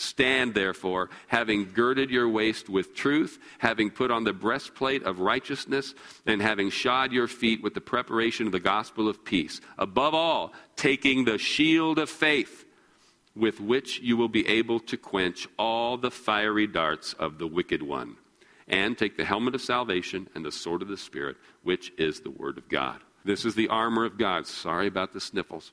Stand 0.00 0.54
therefore, 0.54 1.10
having 1.26 1.72
girded 1.72 2.08
your 2.08 2.28
waist 2.28 2.68
with 2.68 2.94
truth, 2.94 3.40
having 3.58 3.90
put 3.90 4.12
on 4.12 4.22
the 4.22 4.32
breastplate 4.32 5.02
of 5.02 5.18
righteousness, 5.18 5.92
and 6.24 6.40
having 6.40 6.70
shod 6.70 7.10
your 7.10 7.26
feet 7.26 7.64
with 7.64 7.74
the 7.74 7.80
preparation 7.80 8.46
of 8.46 8.52
the 8.52 8.60
gospel 8.60 9.08
of 9.08 9.24
peace. 9.24 9.60
Above 9.76 10.14
all, 10.14 10.52
taking 10.76 11.24
the 11.24 11.36
shield 11.36 11.98
of 11.98 12.08
faith, 12.08 12.64
with 13.34 13.60
which 13.60 13.98
you 13.98 14.16
will 14.16 14.28
be 14.28 14.46
able 14.46 14.78
to 14.78 14.96
quench 14.96 15.48
all 15.58 15.96
the 15.96 16.12
fiery 16.12 16.68
darts 16.68 17.12
of 17.14 17.38
the 17.38 17.48
wicked 17.48 17.82
one. 17.82 18.18
And 18.68 18.96
take 18.96 19.16
the 19.16 19.24
helmet 19.24 19.56
of 19.56 19.60
salvation 19.60 20.28
and 20.32 20.44
the 20.44 20.52
sword 20.52 20.80
of 20.80 20.86
the 20.86 20.96
Spirit, 20.96 21.38
which 21.64 21.92
is 21.98 22.20
the 22.20 22.30
word 22.30 22.56
of 22.56 22.68
God. 22.68 23.00
This 23.24 23.44
is 23.44 23.56
the 23.56 23.66
armor 23.66 24.04
of 24.04 24.16
God. 24.16 24.46
Sorry 24.46 24.86
about 24.86 25.12
the 25.12 25.20
sniffles. 25.20 25.72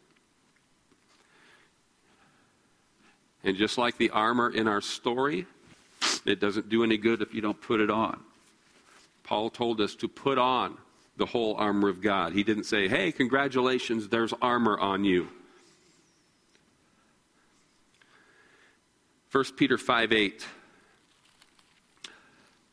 And 3.45 3.55
just 3.55 3.77
like 3.77 3.97
the 3.97 4.09
armor 4.09 4.49
in 4.49 4.67
our 4.67 4.81
story, 4.81 5.45
it 6.25 6.39
doesn't 6.39 6.67
do 6.67 6.83
any 6.83 6.97
good 6.97 7.21
if 7.21 7.33
you 7.33 7.41
don't 7.41 7.61
put 7.61 7.79
it 7.79 7.91
on. 7.91 8.19
Paul 9.23 9.51
told 9.51 9.79
us 9.79 9.93
to 9.95 10.07
put 10.07 10.39
on 10.39 10.77
the 11.15 11.27
whole 11.27 11.55
armor 11.55 11.87
of 11.87 12.01
God. 12.01 12.33
He 12.33 12.43
didn't 12.43 12.63
say, 12.65 12.87
hey, 12.87 13.11
congratulations, 13.11 14.09
there's 14.09 14.33
armor 14.41 14.77
on 14.79 15.05
you. 15.05 15.29
1 19.31 19.43
Peter 19.55 19.77
5 19.77 20.11
8. 20.11 20.47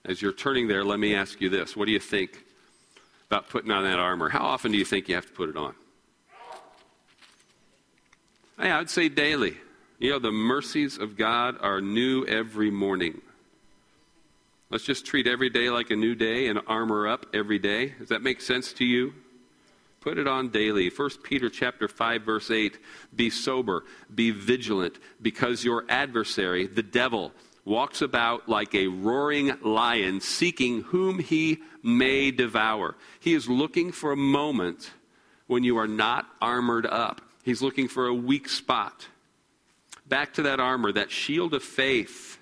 As 0.04 0.22
you're 0.22 0.32
turning 0.32 0.68
there, 0.68 0.84
let 0.84 0.98
me 0.98 1.14
ask 1.14 1.40
you 1.40 1.48
this. 1.48 1.76
What 1.76 1.84
do 1.84 1.92
you 1.92 2.00
think 2.00 2.44
about 3.28 3.48
putting 3.48 3.70
on 3.70 3.84
that 3.84 3.98
armor? 3.98 4.30
How 4.30 4.44
often 4.44 4.72
do 4.72 4.78
you 4.78 4.84
think 4.84 5.08
you 5.08 5.14
have 5.16 5.26
to 5.26 5.32
put 5.32 5.48
it 5.50 5.56
on? 5.56 5.74
I 8.58 8.78
would 8.78 8.90
say 8.90 9.08
daily. 9.08 9.56
You 10.02 10.10
know, 10.10 10.18
the 10.18 10.32
mercies 10.32 10.98
of 10.98 11.16
God 11.16 11.58
are 11.60 11.80
new 11.80 12.26
every 12.26 12.72
morning. 12.72 13.20
Let's 14.68 14.82
just 14.82 15.06
treat 15.06 15.28
every 15.28 15.48
day 15.48 15.70
like 15.70 15.92
a 15.92 15.96
new 15.96 16.16
day 16.16 16.48
and 16.48 16.58
armor 16.66 17.06
up 17.06 17.26
every 17.32 17.60
day. 17.60 17.94
Does 18.00 18.08
that 18.08 18.20
make 18.20 18.40
sense 18.40 18.72
to 18.72 18.84
you? 18.84 19.14
Put 20.00 20.18
it 20.18 20.26
on 20.26 20.48
daily. 20.48 20.90
1 20.90 21.10
Peter 21.22 21.48
chapter 21.48 21.86
5 21.86 22.22
verse 22.22 22.50
8, 22.50 22.80
be 23.14 23.30
sober, 23.30 23.84
be 24.12 24.32
vigilant, 24.32 24.98
because 25.22 25.62
your 25.62 25.84
adversary, 25.88 26.66
the 26.66 26.82
devil, 26.82 27.30
walks 27.64 28.02
about 28.02 28.48
like 28.48 28.74
a 28.74 28.88
roaring 28.88 29.52
lion, 29.62 30.20
seeking 30.20 30.80
whom 30.80 31.20
he 31.20 31.60
may 31.84 32.32
devour. 32.32 32.96
He 33.20 33.34
is 33.34 33.48
looking 33.48 33.92
for 33.92 34.10
a 34.10 34.16
moment 34.16 34.90
when 35.46 35.62
you 35.62 35.78
are 35.78 35.86
not 35.86 36.26
armored 36.40 36.86
up 36.86 37.20
He's 37.42 37.60
looking 37.60 37.88
for 37.88 38.06
a 38.06 38.14
weak 38.14 38.48
spot. 38.48 39.08
Back 40.12 40.34
to 40.34 40.42
that 40.42 40.60
armor, 40.60 40.92
that 40.92 41.10
shield 41.10 41.54
of 41.54 41.62
faith, 41.62 42.36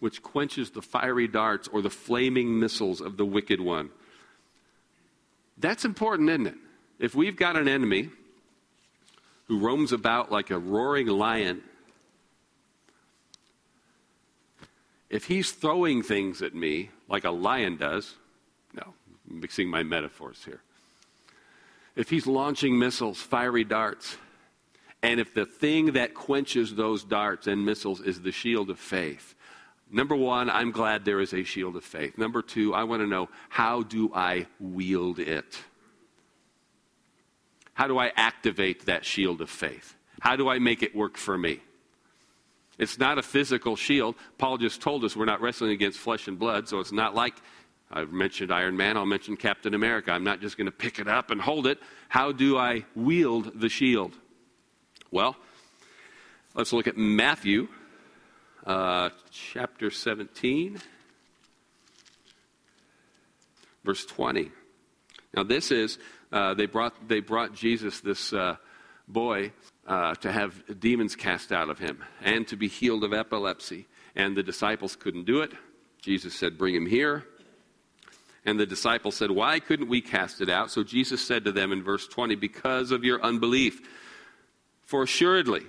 which 0.00 0.22
quenches 0.22 0.70
the 0.70 0.82
fiery 0.82 1.26
darts 1.26 1.66
or 1.66 1.80
the 1.80 1.88
flaming 1.88 2.60
missiles 2.60 3.00
of 3.00 3.16
the 3.16 3.24
wicked 3.24 3.58
one. 3.58 3.88
That's 5.56 5.86
important, 5.86 6.28
isn't 6.28 6.48
it? 6.48 6.56
If 6.98 7.14
we've 7.14 7.36
got 7.36 7.56
an 7.56 7.68
enemy 7.68 8.10
who 9.46 9.60
roams 9.60 9.92
about 9.92 10.30
like 10.30 10.50
a 10.50 10.58
roaring 10.58 11.06
lion, 11.06 11.62
if 15.08 15.24
he's 15.24 15.52
throwing 15.52 16.02
things 16.02 16.42
at 16.42 16.54
me 16.54 16.90
like 17.08 17.24
a 17.24 17.30
lion 17.30 17.78
does, 17.78 18.16
no, 18.74 18.92
I'm 19.30 19.40
mixing 19.40 19.70
my 19.70 19.82
metaphors 19.82 20.44
here. 20.44 20.60
If 21.96 22.10
he's 22.10 22.26
launching 22.26 22.78
missiles, 22.78 23.22
fiery 23.22 23.64
darts, 23.64 24.18
and 25.02 25.18
if 25.18 25.34
the 25.34 25.46
thing 25.46 25.92
that 25.92 26.14
quenches 26.14 26.74
those 26.74 27.02
darts 27.02 27.46
and 27.46 27.64
missiles 27.64 28.00
is 28.00 28.22
the 28.22 28.32
shield 28.32 28.70
of 28.70 28.78
faith, 28.78 29.34
number 29.90 30.14
one, 30.14 30.48
I'm 30.48 30.70
glad 30.70 31.04
there 31.04 31.20
is 31.20 31.34
a 31.34 31.42
shield 31.42 31.76
of 31.76 31.84
faith. 31.84 32.16
Number 32.16 32.40
two, 32.40 32.72
I 32.72 32.84
want 32.84 33.02
to 33.02 33.06
know 33.06 33.28
how 33.48 33.82
do 33.82 34.12
I 34.14 34.46
wield 34.60 35.18
it? 35.18 35.58
How 37.74 37.88
do 37.88 37.98
I 37.98 38.12
activate 38.16 38.86
that 38.86 39.04
shield 39.04 39.40
of 39.40 39.50
faith? 39.50 39.96
How 40.20 40.36
do 40.36 40.48
I 40.48 40.58
make 40.58 40.82
it 40.82 40.94
work 40.94 41.16
for 41.16 41.36
me? 41.36 41.60
It's 42.78 42.98
not 42.98 43.18
a 43.18 43.22
physical 43.22 43.76
shield. 43.76 44.14
Paul 44.38 44.58
just 44.58 44.80
told 44.80 45.04
us 45.04 45.16
we're 45.16 45.24
not 45.24 45.40
wrestling 45.40 45.72
against 45.72 45.98
flesh 45.98 46.28
and 46.28 46.38
blood, 46.38 46.68
so 46.68 46.80
it's 46.80 46.92
not 46.92 47.14
like 47.14 47.34
I've 47.90 48.12
mentioned 48.12 48.52
Iron 48.52 48.76
Man, 48.76 48.96
I'll 48.96 49.04
mention 49.04 49.36
Captain 49.36 49.74
America. 49.74 50.12
I'm 50.12 50.24
not 50.24 50.40
just 50.40 50.56
going 50.56 50.66
to 50.66 50.72
pick 50.72 50.98
it 50.98 51.08
up 51.08 51.30
and 51.30 51.40
hold 51.40 51.66
it. 51.66 51.78
How 52.08 52.32
do 52.32 52.56
I 52.56 52.84
wield 52.94 53.60
the 53.60 53.68
shield? 53.68 54.16
Well, 55.12 55.36
let's 56.54 56.72
look 56.72 56.86
at 56.86 56.96
Matthew 56.96 57.68
uh, 58.64 59.10
chapter 59.30 59.90
17, 59.90 60.78
verse 63.84 64.06
20. 64.06 64.50
Now, 65.36 65.42
this 65.42 65.70
is, 65.70 65.98
uh, 66.32 66.54
they, 66.54 66.64
brought, 66.64 66.94
they 67.08 67.20
brought 67.20 67.52
Jesus, 67.52 68.00
this 68.00 68.32
uh, 68.32 68.56
boy, 69.06 69.52
uh, 69.86 70.14
to 70.14 70.32
have 70.32 70.80
demons 70.80 71.14
cast 71.14 71.52
out 71.52 71.68
of 71.68 71.78
him 71.78 72.02
and 72.22 72.48
to 72.48 72.56
be 72.56 72.68
healed 72.68 73.04
of 73.04 73.12
epilepsy. 73.12 73.88
And 74.16 74.34
the 74.34 74.42
disciples 74.42 74.96
couldn't 74.96 75.26
do 75.26 75.42
it. 75.42 75.52
Jesus 76.00 76.34
said, 76.34 76.56
Bring 76.56 76.74
him 76.74 76.86
here. 76.86 77.26
And 78.46 78.58
the 78.58 78.64
disciples 78.64 79.16
said, 79.16 79.30
Why 79.30 79.60
couldn't 79.60 79.90
we 79.90 80.00
cast 80.00 80.40
it 80.40 80.48
out? 80.48 80.70
So 80.70 80.82
Jesus 80.82 81.22
said 81.22 81.44
to 81.44 81.52
them 81.52 81.70
in 81.70 81.82
verse 81.82 82.08
20, 82.08 82.34
Because 82.36 82.92
of 82.92 83.04
your 83.04 83.22
unbelief. 83.22 83.82
For 84.84 85.02
assuredly, 85.02 85.62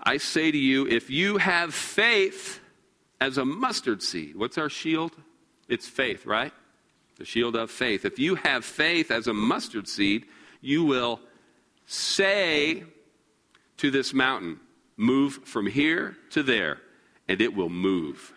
I 0.00 0.16
say 0.16 0.50
to 0.50 0.58
you, 0.58 0.86
if 0.86 1.10
you 1.10 1.38
have 1.38 1.74
faith 1.74 2.60
as 3.20 3.38
a 3.38 3.44
mustard 3.44 4.02
seed, 4.02 4.36
what's 4.36 4.58
our 4.58 4.68
shield? 4.68 5.12
It's 5.68 5.86
faith, 5.86 6.26
right? 6.26 6.52
The 7.16 7.24
shield 7.24 7.56
of 7.56 7.70
faith. 7.70 8.04
If 8.04 8.18
you 8.18 8.34
have 8.34 8.64
faith 8.64 9.10
as 9.10 9.26
a 9.26 9.34
mustard 9.34 9.86
seed, 9.86 10.26
you 10.60 10.84
will 10.84 11.20
say 11.86 12.84
to 13.78 13.90
this 13.90 14.12
mountain, 14.12 14.60
Move 14.96 15.40
from 15.44 15.66
here 15.66 16.16
to 16.30 16.42
there, 16.42 16.78
and 17.26 17.40
it 17.40 17.54
will 17.54 17.70
move, 17.70 18.32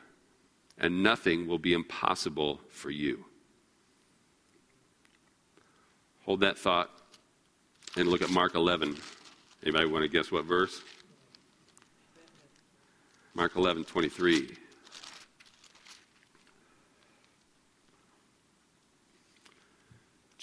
and 0.78 1.04
nothing 1.04 1.48
will 1.48 1.60
be 1.60 1.74
impossible 1.74 2.62
for 2.70 2.90
you. 2.90 3.26
Hold 6.24 6.40
that 6.40 6.58
thought 6.58 6.90
and 7.98 8.08
look 8.08 8.22
at 8.22 8.32
Mark 8.32 8.56
11. 8.56 8.98
Anybody 9.64 9.88
want 9.88 10.04
to 10.04 10.10
guess 10.10 10.32
what 10.32 10.46
verse? 10.46 10.82
Mark 13.34 13.56
11, 13.56 13.84
23. 13.86 14.58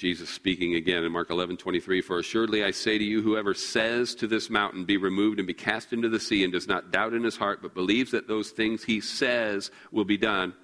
Jesus 0.02 0.28
speaking 0.28 0.75
again 0.75 1.04
in 1.04 1.12
Mark 1.12 1.31
11, 1.31 1.59
23, 1.59 2.00
For 2.00 2.19
assuredly 2.19 2.64
I 2.64 2.73
say 2.73 2.99
to 2.99 3.04
you, 3.04 3.23
whoever 3.23 3.54
says 3.54 4.16
to 4.16 4.26
this 4.26 4.50
mountain, 4.50 4.85
Be 4.85 4.97
removed 4.97 5.38
and 5.38 5.47
be 5.47 5.54
cast 5.54 5.92
into 5.92 6.09
the 6.09 6.19
sea, 6.19 6.42
and 6.42 6.52
does 6.52 6.66
not 6.66 6.90
doubt 6.90 7.14
in 7.14 7.23
his 7.23 7.37
heart, 7.37 7.62
but 7.62 7.73
believes 7.73 8.11
that 8.11 8.26
those 8.26 8.50
things 8.50 8.83
he 8.83 9.00
says 9.00 9.71
will 9.92 10.04
be 10.04 10.16
done, 10.16 10.54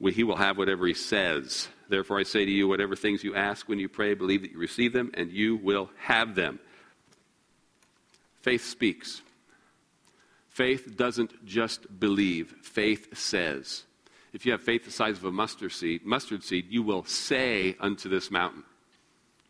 he 0.00 0.24
will 0.24 0.36
have 0.36 0.56
whatever 0.56 0.86
he 0.86 0.94
says. 0.94 1.68
Therefore 1.90 2.18
I 2.18 2.22
say 2.22 2.46
to 2.46 2.50
you, 2.50 2.68
whatever 2.68 2.96
things 2.96 3.22
you 3.22 3.34
ask 3.34 3.68
when 3.68 3.78
you 3.78 3.90
pray, 3.90 4.14
believe 4.14 4.40
that 4.40 4.52
you 4.52 4.58
receive 4.58 4.94
them, 4.94 5.10
and 5.12 5.30
you 5.30 5.56
will 5.56 5.90
have 5.98 6.34
them. 6.34 6.58
Faith 8.46 8.64
speaks. 8.64 9.22
Faith 10.48 10.96
doesn't 10.96 11.44
just 11.44 11.98
believe, 11.98 12.54
faith 12.62 13.18
says. 13.18 13.82
If 14.32 14.46
you 14.46 14.52
have 14.52 14.62
faith 14.62 14.84
the 14.84 14.92
size 14.92 15.18
of 15.18 15.24
a 15.24 15.32
mustard 15.32 15.72
seed, 15.72 16.06
mustard 16.06 16.44
seed, 16.44 16.66
you 16.70 16.84
will 16.84 17.04
say 17.06 17.74
unto 17.80 18.08
this 18.08 18.30
mountain, 18.30 18.62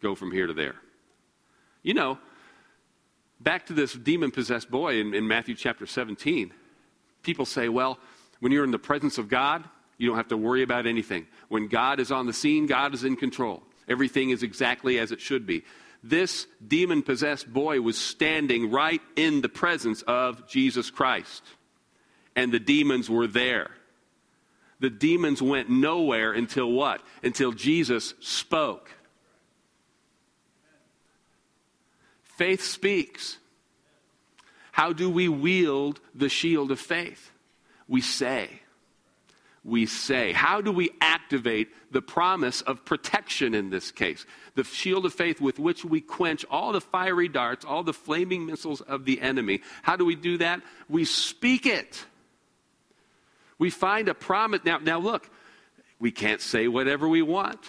Go 0.01 0.15
from 0.15 0.33
here 0.33 0.47
to 0.47 0.55
there. 0.55 0.77
You 1.83 1.93
know, 1.93 2.19
back 3.39 3.67
to 3.67 3.75
this 3.75 3.93
demon 3.93 4.31
possessed 4.31 4.71
boy 4.71 4.99
in, 4.99 5.13
in 5.13 5.29
Matthew 5.29 5.57
chapter 5.57 5.85
17, 5.85 6.55
people 7.23 7.45
say, 7.45 7.69
well, 7.69 7.99
when 8.41 8.51
you're 8.51 8.65
in 8.65 8.71
the 8.71 8.79
presence 8.79 9.19
of 9.19 9.29
God, 9.29 9.63
you 9.99 10.09
don't 10.09 10.17
have 10.17 10.29
to 10.29 10.39
worry 10.39 10.63
about 10.63 10.87
anything. 10.87 11.27
When 11.49 11.69
God 11.69 12.01
is 12.01 12.11
on 12.11 12.27
the 12.27 12.33
scene, 12.33 12.65
God 12.65 12.95
is 12.95 13.05
in 13.05 13.17
control. 13.17 13.63
Everything 13.89 14.31
is 14.31 14.43
exactly 14.43 14.99
as 14.99 15.13
it 15.13 15.21
should 15.21 15.47
be 15.47 15.65
this 16.03 16.47
demon 16.67 17.03
possessed 17.03 17.53
boy 17.53 17.81
was 17.81 17.99
standing 17.99 18.71
right 18.71 19.01
in 19.17 19.41
the 19.41 19.49
presence 19.49 20.03
of 20.03 20.47
Jesus 20.49 20.91
Christ. 20.91 21.43
And 22.35 22.53
the 22.53 22.61
demons 22.61 23.09
were 23.09 23.27
there. 23.27 23.71
The 24.79 24.91
demons 24.91 25.41
went 25.41 25.71
nowhere 25.71 26.33
until 26.33 26.71
what? 26.71 27.01
Until 27.23 27.53
Jesus 27.53 28.15
spoke. 28.21 28.91
Faith 32.23 32.63
speaks. 32.63 33.39
How 34.73 34.93
do 34.93 35.09
we 35.09 35.29
wield 35.29 36.01
the 36.15 36.29
shield 36.29 36.71
of 36.71 36.79
faith? 36.79 37.31
We 37.89 38.03
say 38.03 38.61
we 39.67 39.85
say? 39.85 40.33
How 40.33 40.61
do 40.61 40.71
we 40.71 40.91
activate 41.01 41.69
the 41.91 42.01
promise 42.01 42.61
of 42.63 42.85
protection 42.85 43.53
in 43.53 43.69
this 43.69 43.91
case? 43.91 44.25
The 44.55 44.63
shield 44.63 45.05
of 45.05 45.13
faith 45.13 45.41
with 45.41 45.59
which 45.59 45.85
we 45.85 46.01
quench 46.01 46.45
all 46.49 46.73
the 46.73 46.81
fiery 46.81 47.29
darts, 47.29 47.65
all 47.65 47.83
the 47.83 47.93
flaming 47.93 48.47
missiles 48.47 48.81
of 48.81 49.05
the 49.05 49.21
enemy. 49.21 49.63
How 49.83 49.97
do 49.97 50.05
we 50.05 50.15
do 50.15 50.39
that? 50.39 50.63
We 50.89 51.05
speak 51.05 51.67
it. 51.67 52.05
We 53.59 53.71
find 53.71 54.09
a 54.09 54.15
promise. 54.15 54.61
Now, 54.65 54.79
now 54.79 55.01
look, 55.01 55.29
we 55.99 56.13
can't 56.13 56.41
say 56.41 56.69
whatever 56.69 57.09
we 57.09 57.23
want. 57.23 57.61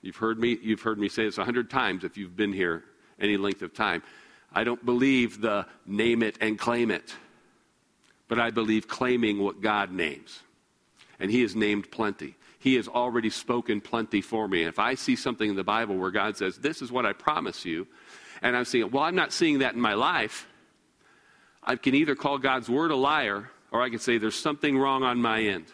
You've 0.00 0.16
heard 0.16 0.38
me, 0.38 0.58
you've 0.62 0.82
heard 0.82 0.98
me 0.98 1.08
say 1.08 1.24
this 1.24 1.38
a 1.38 1.44
hundred 1.44 1.70
times 1.70 2.04
if 2.04 2.16
you've 2.16 2.36
been 2.36 2.52
here 2.52 2.84
any 3.18 3.36
length 3.36 3.62
of 3.62 3.74
time. 3.74 4.02
I 4.52 4.64
don't 4.64 4.84
believe 4.84 5.40
the 5.40 5.66
name 5.86 6.22
it 6.22 6.38
and 6.40 6.58
claim 6.58 6.90
it 6.90 7.14
but 8.32 8.40
I 8.40 8.48
believe 8.48 8.88
claiming 8.88 9.40
what 9.40 9.60
God 9.60 9.92
names. 9.92 10.40
And 11.20 11.30
He 11.30 11.42
has 11.42 11.54
named 11.54 11.90
plenty. 11.90 12.34
He 12.58 12.76
has 12.76 12.88
already 12.88 13.28
spoken 13.28 13.82
plenty 13.82 14.22
for 14.22 14.48
me. 14.48 14.62
And 14.62 14.70
if 14.70 14.78
I 14.78 14.94
see 14.94 15.16
something 15.16 15.50
in 15.50 15.54
the 15.54 15.62
Bible 15.62 15.98
where 15.98 16.10
God 16.10 16.38
says, 16.38 16.56
This 16.56 16.80
is 16.80 16.90
what 16.90 17.04
I 17.04 17.12
promise 17.12 17.66
you, 17.66 17.86
and 18.40 18.56
I'm 18.56 18.64
saying, 18.64 18.90
Well, 18.90 19.02
I'm 19.02 19.14
not 19.14 19.34
seeing 19.34 19.58
that 19.58 19.74
in 19.74 19.82
my 19.82 19.92
life, 19.92 20.48
I 21.62 21.76
can 21.76 21.94
either 21.94 22.14
call 22.14 22.38
God's 22.38 22.70
word 22.70 22.90
a 22.90 22.96
liar 22.96 23.50
or 23.70 23.82
I 23.82 23.90
can 23.90 23.98
say, 23.98 24.16
There's 24.16 24.34
something 24.34 24.78
wrong 24.78 25.02
on 25.02 25.18
my 25.18 25.42
end. 25.42 25.66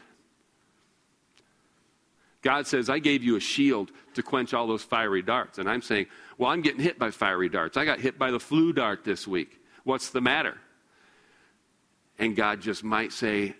God 2.42 2.66
says, 2.66 2.90
I 2.90 2.98
gave 2.98 3.22
you 3.22 3.36
a 3.36 3.40
shield 3.40 3.92
to 4.14 4.22
quench 4.24 4.52
all 4.52 4.66
those 4.66 4.82
fiery 4.82 5.22
darts. 5.22 5.58
And 5.58 5.70
I'm 5.70 5.82
saying, 5.82 6.06
Well, 6.38 6.50
I'm 6.50 6.62
getting 6.62 6.80
hit 6.80 6.98
by 6.98 7.12
fiery 7.12 7.50
darts. 7.50 7.76
I 7.76 7.84
got 7.84 8.00
hit 8.00 8.18
by 8.18 8.32
the 8.32 8.40
flu 8.40 8.72
dart 8.72 9.04
this 9.04 9.28
week. 9.28 9.60
What's 9.84 10.10
the 10.10 10.20
matter? 10.20 10.58
And 12.18 12.34
God 12.34 12.60
just 12.60 12.82
might 12.82 13.12
say, 13.12 13.54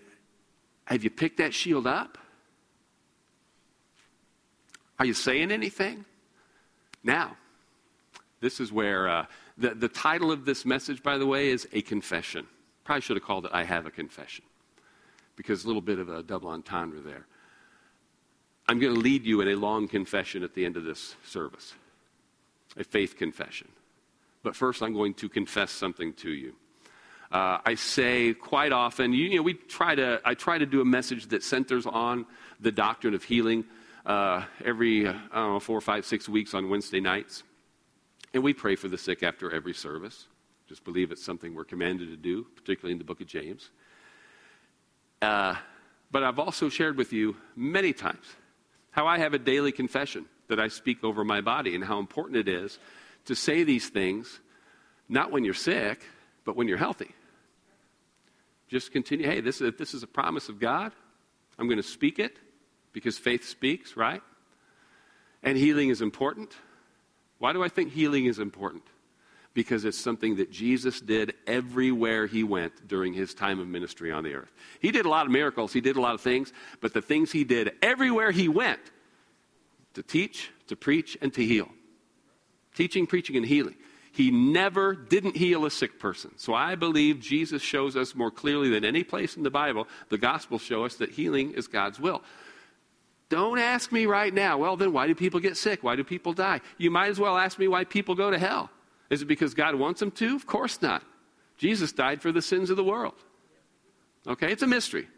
Have 0.86 1.04
you 1.04 1.10
picked 1.10 1.38
that 1.38 1.54
shield 1.54 1.86
up? 1.86 2.18
Are 4.98 5.06
you 5.06 5.14
saying 5.14 5.52
anything? 5.52 6.04
Now, 7.04 7.36
this 8.40 8.60
is 8.60 8.72
where 8.72 9.08
uh, 9.08 9.26
the, 9.56 9.74
the 9.74 9.88
title 9.88 10.32
of 10.32 10.44
this 10.44 10.64
message, 10.64 11.02
by 11.02 11.18
the 11.18 11.26
way, 11.26 11.48
is 11.48 11.68
A 11.72 11.82
Confession. 11.82 12.46
Probably 12.84 13.00
should 13.02 13.16
have 13.16 13.24
called 13.24 13.46
it 13.46 13.50
I 13.54 13.64
Have 13.64 13.86
a 13.86 13.90
Confession, 13.90 14.44
because 15.36 15.64
a 15.64 15.66
little 15.66 15.82
bit 15.82 15.98
of 15.98 16.08
a 16.08 16.22
double 16.22 16.48
entendre 16.48 17.00
there. 17.00 17.26
I'm 18.68 18.78
going 18.78 18.94
to 18.94 19.00
lead 19.00 19.24
you 19.24 19.40
in 19.40 19.48
a 19.48 19.54
long 19.54 19.88
confession 19.88 20.42
at 20.42 20.54
the 20.54 20.64
end 20.64 20.76
of 20.76 20.84
this 20.84 21.16
service, 21.24 21.74
a 22.76 22.84
faith 22.84 23.16
confession. 23.16 23.68
But 24.42 24.54
first, 24.54 24.82
I'm 24.82 24.92
going 24.92 25.14
to 25.14 25.28
confess 25.28 25.70
something 25.70 26.12
to 26.14 26.30
you. 26.30 26.54
Uh, 27.30 27.58
I 27.64 27.75
say 27.75 28.32
quite 28.32 28.73
often, 28.73 29.12
you, 29.12 29.26
you, 29.26 29.37
know, 29.37 29.42
we 29.42 29.54
try 29.54 29.94
to, 29.94 30.20
I 30.25 30.35
try 30.35 30.56
to 30.56 30.64
do 30.64 30.80
a 30.80 30.85
message 30.85 31.26
that 31.28 31.42
centers 31.42 31.85
on 31.85 32.25
the 32.58 32.73
doctrine 32.73 33.12
of 33.12 33.23
healing 33.23 33.64
uh, 34.06 34.44
every, 34.64 35.06
I 35.06 35.12
don't 35.12 35.52
know, 35.52 35.61
four, 35.61 35.80
five, 35.82 36.06
six 36.06 36.28
weeks 36.28 36.54
on 36.54 36.70
Wednesday 36.70 37.00
nights. 37.00 37.42
And 38.32 38.42
we 38.42 38.54
pray 38.54 38.76
for 38.76 38.88
the 38.88 38.97
sick 38.97 39.23
after 39.23 39.54
every 39.54 39.75
service. 39.75 40.26
Just 40.68 40.85
believe 40.85 41.12
it's 41.12 41.25
something 41.25 41.54
we're 41.54 41.64
commanded 41.64 42.08
to 42.11 42.16
do, 42.16 42.47
particularly 42.56 42.92
in 42.92 42.99
the 42.99 43.04
book 43.04 43.20
of 43.20 43.26
James. 43.26 43.70
Uh, 45.20 45.54
but 46.11 46.23
I've 46.23 46.38
also 46.38 46.70
shared 46.70 46.97
with 46.97 47.12
you 47.12 47.37
many 47.54 47.92
times 47.92 48.25
how 48.90 49.06
I 49.06 49.18
have 49.18 49.35
a 49.35 49.38
daily 49.38 49.73
confession 49.73 50.25
that 50.49 50.58
I 50.58 50.68
speak 50.68 51.04
over 51.04 51.25
my 51.25 51.42
body 51.42 51.75
and 51.75 51.85
how 51.85 51.99
important 51.99 52.37
it 52.37 52.49
is 52.49 52.78
to 53.26 53.35
say 53.35 53.64
these 53.64 53.88
things, 53.88 54.40
not 55.08 55.30
when 55.30 55.44
you're 55.44 55.52
sick, 55.52 56.02
but 56.49 56.57
when 56.57 56.67
you're 56.67 56.78
healthy. 56.78 57.14
Just 58.69 58.90
continue. 58.90 59.26
Hey, 59.26 59.43
this 59.43 59.61
is, 59.61 59.75
this 59.76 59.93
is 59.93 60.02
a 60.02 60.07
promise 60.07 60.49
of 60.49 60.59
God. 60.59 60.93
I'm 61.59 61.67
going 61.67 61.76
to 61.76 61.83
speak 61.83 62.19
it 62.19 62.38
because 62.95 63.19
faith 63.19 63.47
speaks, 63.47 63.99
right? 63.99 64.23
And 65.43 65.59
healing 65.59 65.90
is 65.90 66.00
important. 66.00 66.57
Why 67.37 67.52
do 67.52 67.62
I 67.62 67.69
think 67.69 67.93
healing 67.93 68.25
is 68.25 68.38
important? 68.38 68.85
Because 69.52 69.85
it's 69.85 69.99
something 69.99 70.37
that 70.37 70.50
Jesus 70.50 71.02
did 71.02 71.35
everywhere 71.47 72.26
he 72.26 72.45
went 72.45 72.88
during 72.88 73.12
his 73.12 73.35
time 73.35 73.61
of 73.61 73.69
ministry 73.69 74.11
on 74.11 74.25
the 74.25 74.33
earth. 74.33 74.50
He 74.81 74.90
did 74.90 75.05
a 75.05 75.11
lot 75.11 75.26
of 75.26 75.33
miracles, 75.33 75.75
he 75.75 75.83
did 75.83 75.97
a 75.97 76.00
lot 76.00 76.14
of 76.14 76.23
things, 76.23 76.55
but 76.81 76.95
the 76.95 77.02
things 77.02 77.31
he 77.31 77.45
did 77.45 77.73
everywhere 77.83 78.31
he 78.31 78.49
went 78.49 78.81
to 79.93 80.02
teach, 80.02 80.50
to 80.69 80.76
preach, 80.76 81.19
and 81.21 81.31
to 81.35 81.45
heal. 81.45 81.69
Teaching, 82.75 83.07
preaching, 83.07 83.37
and 83.37 83.45
healing. 83.45 83.75
He 84.12 84.30
never 84.30 84.94
didn't 84.94 85.36
heal 85.36 85.64
a 85.64 85.70
sick 85.70 85.98
person. 85.98 86.32
So 86.36 86.54
I 86.54 86.74
believe 86.74 87.20
Jesus 87.20 87.62
shows 87.62 87.96
us 87.96 88.14
more 88.14 88.30
clearly 88.30 88.70
than 88.70 88.84
any 88.84 89.04
place 89.04 89.36
in 89.36 89.42
the 89.42 89.50
Bible, 89.50 89.86
the 90.08 90.18
Gospels 90.18 90.62
show 90.62 90.84
us 90.84 90.96
that 90.96 91.10
healing 91.10 91.52
is 91.52 91.66
God's 91.66 92.00
will. 92.00 92.22
Don't 93.28 93.58
ask 93.58 93.92
me 93.92 94.06
right 94.06 94.32
now, 94.32 94.56
well, 94.56 94.76
then 94.76 94.92
why 94.92 95.06
do 95.06 95.14
people 95.14 95.38
get 95.38 95.56
sick? 95.56 95.82
Why 95.82 95.96
do 95.96 96.04
people 96.04 96.32
die? 96.32 96.60
You 96.78 96.90
might 96.90 97.10
as 97.10 97.20
well 97.20 97.36
ask 97.36 97.58
me 97.58 97.68
why 97.68 97.84
people 97.84 98.14
go 98.14 98.30
to 98.30 98.38
hell. 98.38 98.70
Is 99.10 99.22
it 99.22 99.26
because 99.26 99.54
God 99.54 99.74
wants 99.74 100.00
them 100.00 100.10
to? 100.12 100.34
Of 100.34 100.46
course 100.46 100.80
not. 100.80 101.02
Jesus 101.58 101.92
died 101.92 102.22
for 102.22 102.32
the 102.32 102.40
sins 102.40 102.70
of 102.70 102.76
the 102.76 102.84
world. 102.84 103.14
Okay, 104.26 104.50
it's 104.50 104.62
a 104.62 104.66
mystery. 104.66 105.08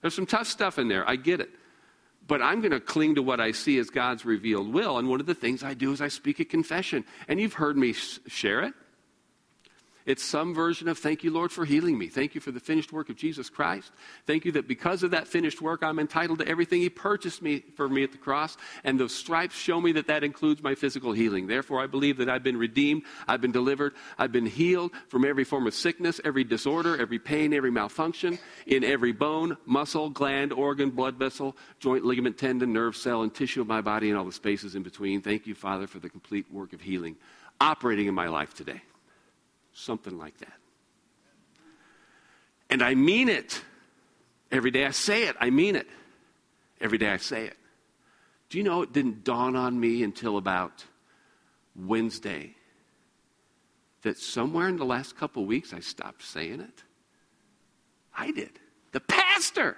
There's 0.00 0.14
some 0.14 0.26
tough 0.26 0.48
stuff 0.48 0.78
in 0.78 0.88
there. 0.88 1.08
I 1.08 1.16
get 1.16 1.40
it. 1.40 1.50
But 2.32 2.40
I'm 2.40 2.62
going 2.62 2.72
to 2.72 2.80
cling 2.80 3.16
to 3.16 3.22
what 3.22 3.40
I 3.42 3.52
see 3.52 3.76
as 3.76 3.90
God's 3.90 4.24
revealed 4.24 4.72
will. 4.72 4.96
And 4.96 5.06
one 5.06 5.20
of 5.20 5.26
the 5.26 5.34
things 5.34 5.62
I 5.62 5.74
do 5.74 5.92
is 5.92 6.00
I 6.00 6.08
speak 6.08 6.40
a 6.40 6.46
confession. 6.46 7.04
And 7.28 7.38
you've 7.38 7.52
heard 7.52 7.76
me 7.76 7.92
share 7.92 8.62
it. 8.62 8.72
It's 10.06 10.22
some 10.22 10.54
version 10.54 10.88
of 10.88 10.98
thank 10.98 11.22
you, 11.22 11.30
Lord, 11.30 11.52
for 11.52 11.64
healing 11.64 11.98
me. 11.98 12.08
Thank 12.08 12.34
you 12.34 12.40
for 12.40 12.50
the 12.50 12.60
finished 12.60 12.92
work 12.92 13.08
of 13.08 13.16
Jesus 13.16 13.48
Christ. 13.48 13.92
Thank 14.26 14.44
you 14.44 14.52
that 14.52 14.66
because 14.66 15.02
of 15.02 15.12
that 15.12 15.28
finished 15.28 15.60
work, 15.60 15.82
I'm 15.82 15.98
entitled 15.98 16.40
to 16.40 16.48
everything 16.48 16.80
He 16.80 16.88
purchased 16.88 17.42
me 17.42 17.64
for 17.76 17.88
me 17.88 18.02
at 18.02 18.12
the 18.12 18.18
cross. 18.18 18.56
And 18.84 18.98
those 18.98 19.14
stripes 19.14 19.54
show 19.54 19.80
me 19.80 19.92
that 19.92 20.08
that 20.08 20.24
includes 20.24 20.62
my 20.62 20.74
physical 20.74 21.12
healing. 21.12 21.46
Therefore, 21.46 21.80
I 21.80 21.86
believe 21.86 22.16
that 22.18 22.28
I've 22.28 22.42
been 22.42 22.56
redeemed, 22.56 23.02
I've 23.28 23.40
been 23.40 23.52
delivered, 23.52 23.94
I've 24.18 24.32
been 24.32 24.46
healed 24.46 24.92
from 25.08 25.24
every 25.24 25.44
form 25.44 25.66
of 25.66 25.74
sickness, 25.74 26.20
every 26.24 26.44
disorder, 26.44 27.00
every 27.00 27.18
pain, 27.18 27.52
every 27.52 27.70
malfunction 27.70 28.38
in 28.66 28.84
every 28.84 29.12
bone, 29.12 29.56
muscle, 29.66 30.10
gland, 30.10 30.52
organ, 30.52 30.90
blood 30.90 31.16
vessel, 31.16 31.56
joint, 31.78 32.04
ligament, 32.04 32.38
tendon, 32.38 32.72
nerve 32.72 32.96
cell, 32.96 33.22
and 33.22 33.32
tissue 33.34 33.60
of 33.60 33.66
my 33.66 33.80
body 33.80 34.08
and 34.08 34.18
all 34.18 34.24
the 34.24 34.32
spaces 34.32 34.74
in 34.74 34.82
between. 34.82 35.20
Thank 35.20 35.46
you, 35.46 35.54
Father, 35.54 35.86
for 35.86 36.00
the 36.00 36.08
complete 36.08 36.50
work 36.50 36.72
of 36.72 36.80
healing 36.80 37.16
operating 37.60 38.08
in 38.08 38.14
my 38.14 38.26
life 38.26 38.52
today. 38.54 38.82
Something 39.72 40.18
like 40.18 40.38
that. 40.38 40.52
And 42.70 42.82
I 42.82 42.94
mean 42.94 43.28
it. 43.28 43.62
Every 44.50 44.70
day 44.70 44.84
I 44.84 44.90
say 44.90 45.24
it, 45.24 45.36
I 45.40 45.50
mean 45.50 45.76
it. 45.76 45.88
Every 46.80 46.98
day 46.98 47.08
I 47.08 47.16
say 47.16 47.46
it. 47.46 47.56
Do 48.48 48.58
you 48.58 48.64
know 48.64 48.82
it 48.82 48.92
didn't 48.92 49.24
dawn 49.24 49.56
on 49.56 49.78
me 49.78 50.02
until 50.02 50.36
about 50.36 50.84
Wednesday 51.74 52.54
that 54.02 54.18
somewhere 54.18 54.68
in 54.68 54.76
the 54.76 54.84
last 54.84 55.16
couple 55.16 55.46
weeks 55.46 55.72
I 55.72 55.80
stopped 55.80 56.22
saying 56.22 56.60
it? 56.60 56.82
I 58.14 58.30
did. 58.30 58.50
The 58.92 59.00
pastor, 59.00 59.76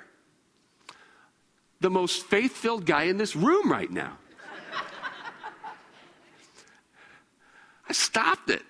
the 1.81 1.91
most 1.91 2.27
faith 2.27 2.57
filled 2.57 2.85
guy 2.85 3.05
in 3.05 3.17
this 3.17 3.37
room 3.37 3.71
right 3.71 3.91
now. 3.91 4.19
I 7.89 7.93
stopped 7.93 8.51
it. 8.51 8.63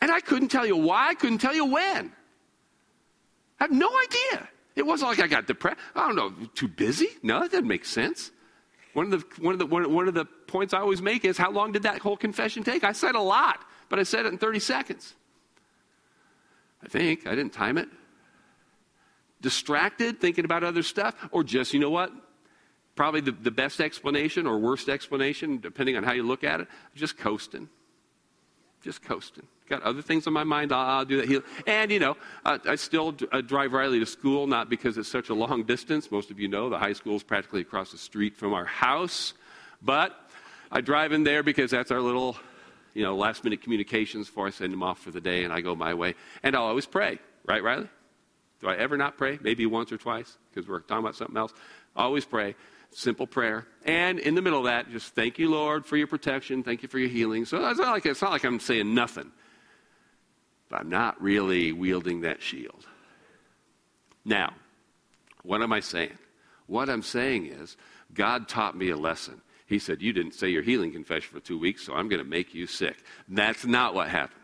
And 0.00 0.10
I 0.10 0.20
couldn't 0.20 0.48
tell 0.48 0.66
you 0.66 0.76
why, 0.76 1.08
I 1.08 1.14
couldn't 1.14 1.38
tell 1.38 1.54
you 1.54 1.66
when. 1.66 2.12
I 3.58 3.64
have 3.64 3.72
no 3.72 3.88
idea. 3.88 4.48
It 4.74 4.86
wasn't 4.86 5.10
like 5.10 5.20
I 5.20 5.26
got 5.26 5.46
depressed. 5.46 5.78
I 5.94 6.06
don't 6.06 6.16
know, 6.16 6.46
too 6.54 6.68
busy? 6.68 7.08
No, 7.22 7.40
that 7.40 7.50
doesn't 7.50 7.68
make 7.68 7.84
sense. 7.84 8.30
One 8.94 9.12
of, 9.12 9.20
the, 9.20 9.42
one, 9.42 9.52
of 9.52 9.58
the, 9.58 9.66
one, 9.66 10.08
of 10.08 10.14
the 10.14 10.24
points 10.24 10.72
I 10.72 10.80
always 10.80 11.02
make 11.02 11.24
is 11.24 11.36
how 11.36 11.50
long 11.50 11.72
did 11.72 11.82
that 11.82 11.98
whole 12.00 12.16
confession 12.16 12.64
take? 12.64 12.82
I 12.82 12.92
said 12.92 13.14
a 13.14 13.20
lot, 13.20 13.64
but 13.88 13.98
I 13.98 14.02
said 14.02 14.26
it 14.26 14.32
in 14.32 14.38
30 14.38 14.58
seconds. 14.58 15.14
I 16.82 16.88
think. 16.88 17.26
I 17.26 17.34
didn't 17.34 17.52
time 17.52 17.76
it. 17.78 17.88
Distracted, 19.42 20.20
thinking 20.20 20.44
about 20.44 20.64
other 20.64 20.82
stuff, 20.82 21.14
or 21.30 21.44
just, 21.44 21.72
you 21.72 21.80
know 21.80 21.90
what? 21.90 22.12
Probably 22.96 23.20
the, 23.20 23.32
the 23.32 23.50
best 23.50 23.80
explanation 23.80 24.46
or 24.46 24.58
worst 24.58 24.88
explanation, 24.88 25.58
depending 25.58 25.96
on 25.96 26.02
how 26.02 26.12
you 26.12 26.22
look 26.22 26.42
at 26.42 26.60
it, 26.60 26.68
just 26.94 27.16
coasting. 27.16 27.68
Just 28.82 29.02
coasting 29.02 29.46
got 29.70 29.82
other 29.82 30.02
things 30.02 30.26
on 30.26 30.34
my 30.34 30.44
mind. 30.44 30.72
I'll, 30.72 30.98
I'll 30.98 31.04
do 31.04 31.24
that. 31.24 31.44
And, 31.66 31.90
you 31.90 32.00
know, 32.00 32.16
I, 32.44 32.58
I 32.66 32.74
still 32.74 33.16
uh, 33.32 33.40
drive 33.40 33.72
Riley 33.72 34.00
to 34.00 34.06
school, 34.06 34.46
not 34.46 34.68
because 34.68 34.98
it's 34.98 35.08
such 35.08 35.30
a 35.30 35.34
long 35.34 35.62
distance. 35.62 36.10
Most 36.10 36.30
of 36.30 36.38
you 36.38 36.48
know 36.48 36.68
the 36.68 36.78
high 36.78 36.92
school 36.92 37.16
is 37.16 37.22
practically 37.22 37.62
across 37.62 37.92
the 37.92 37.98
street 37.98 38.36
from 38.36 38.52
our 38.52 38.66
house. 38.66 39.32
But 39.80 40.14
I 40.70 40.82
drive 40.82 41.12
in 41.12 41.24
there 41.24 41.42
because 41.42 41.70
that's 41.70 41.90
our 41.90 42.00
little, 42.00 42.36
you 42.92 43.02
know, 43.02 43.16
last 43.16 43.44
minute 43.44 43.62
communications 43.62 44.26
before 44.26 44.48
I 44.48 44.50
send 44.50 44.74
him 44.74 44.82
off 44.82 44.98
for 44.98 45.12
the 45.12 45.20
day 45.20 45.44
and 45.44 45.52
I 45.52 45.62
go 45.62 45.74
my 45.74 45.94
way. 45.94 46.16
And 46.42 46.54
I'll 46.54 46.64
always 46.64 46.86
pray. 46.86 47.18
Right, 47.46 47.62
Riley? 47.62 47.88
Do 48.60 48.68
I 48.68 48.76
ever 48.76 48.98
not 48.98 49.16
pray? 49.16 49.38
Maybe 49.40 49.64
once 49.64 49.90
or 49.90 49.96
twice 49.96 50.36
because 50.50 50.68
we're 50.68 50.80
talking 50.80 51.04
about 51.04 51.16
something 51.16 51.36
else. 51.36 51.54
always 51.96 52.26
pray. 52.26 52.56
Simple 52.92 53.26
prayer. 53.26 53.66
And 53.86 54.18
in 54.18 54.34
the 54.34 54.42
middle 54.42 54.58
of 54.58 54.64
that, 54.64 54.90
just 54.90 55.14
thank 55.14 55.38
you, 55.38 55.48
Lord, 55.48 55.86
for 55.86 55.96
your 55.96 56.08
protection. 56.08 56.64
Thank 56.64 56.82
you 56.82 56.88
for 56.88 56.98
your 56.98 57.08
healing. 57.08 57.44
So 57.44 57.64
it's 57.68 57.78
not 57.78 57.92
like, 57.92 58.04
it's 58.04 58.20
not 58.20 58.32
like 58.32 58.44
I'm 58.44 58.58
saying 58.58 58.92
nothing 58.92 59.30
but 60.70 60.80
I'm 60.80 60.88
not 60.88 61.20
really 61.20 61.72
wielding 61.72 62.22
that 62.22 62.40
shield. 62.40 62.86
Now, 64.24 64.54
what 65.42 65.60
am 65.62 65.72
I 65.72 65.80
saying? 65.80 66.16
What 66.66 66.88
I'm 66.88 67.02
saying 67.02 67.46
is, 67.46 67.76
God 68.14 68.48
taught 68.48 68.76
me 68.76 68.90
a 68.90 68.96
lesson. 68.96 69.42
He 69.66 69.78
said, 69.78 70.00
You 70.00 70.12
didn't 70.12 70.34
say 70.34 70.48
your 70.48 70.62
healing 70.62 70.92
confession 70.92 71.30
for 71.32 71.40
two 71.40 71.58
weeks, 71.58 71.84
so 71.84 71.94
I'm 71.94 72.08
going 72.08 72.22
to 72.22 72.28
make 72.28 72.54
you 72.54 72.66
sick. 72.66 72.96
That's 73.28 73.64
not 73.66 73.94
what 73.94 74.08
happened. 74.08 74.40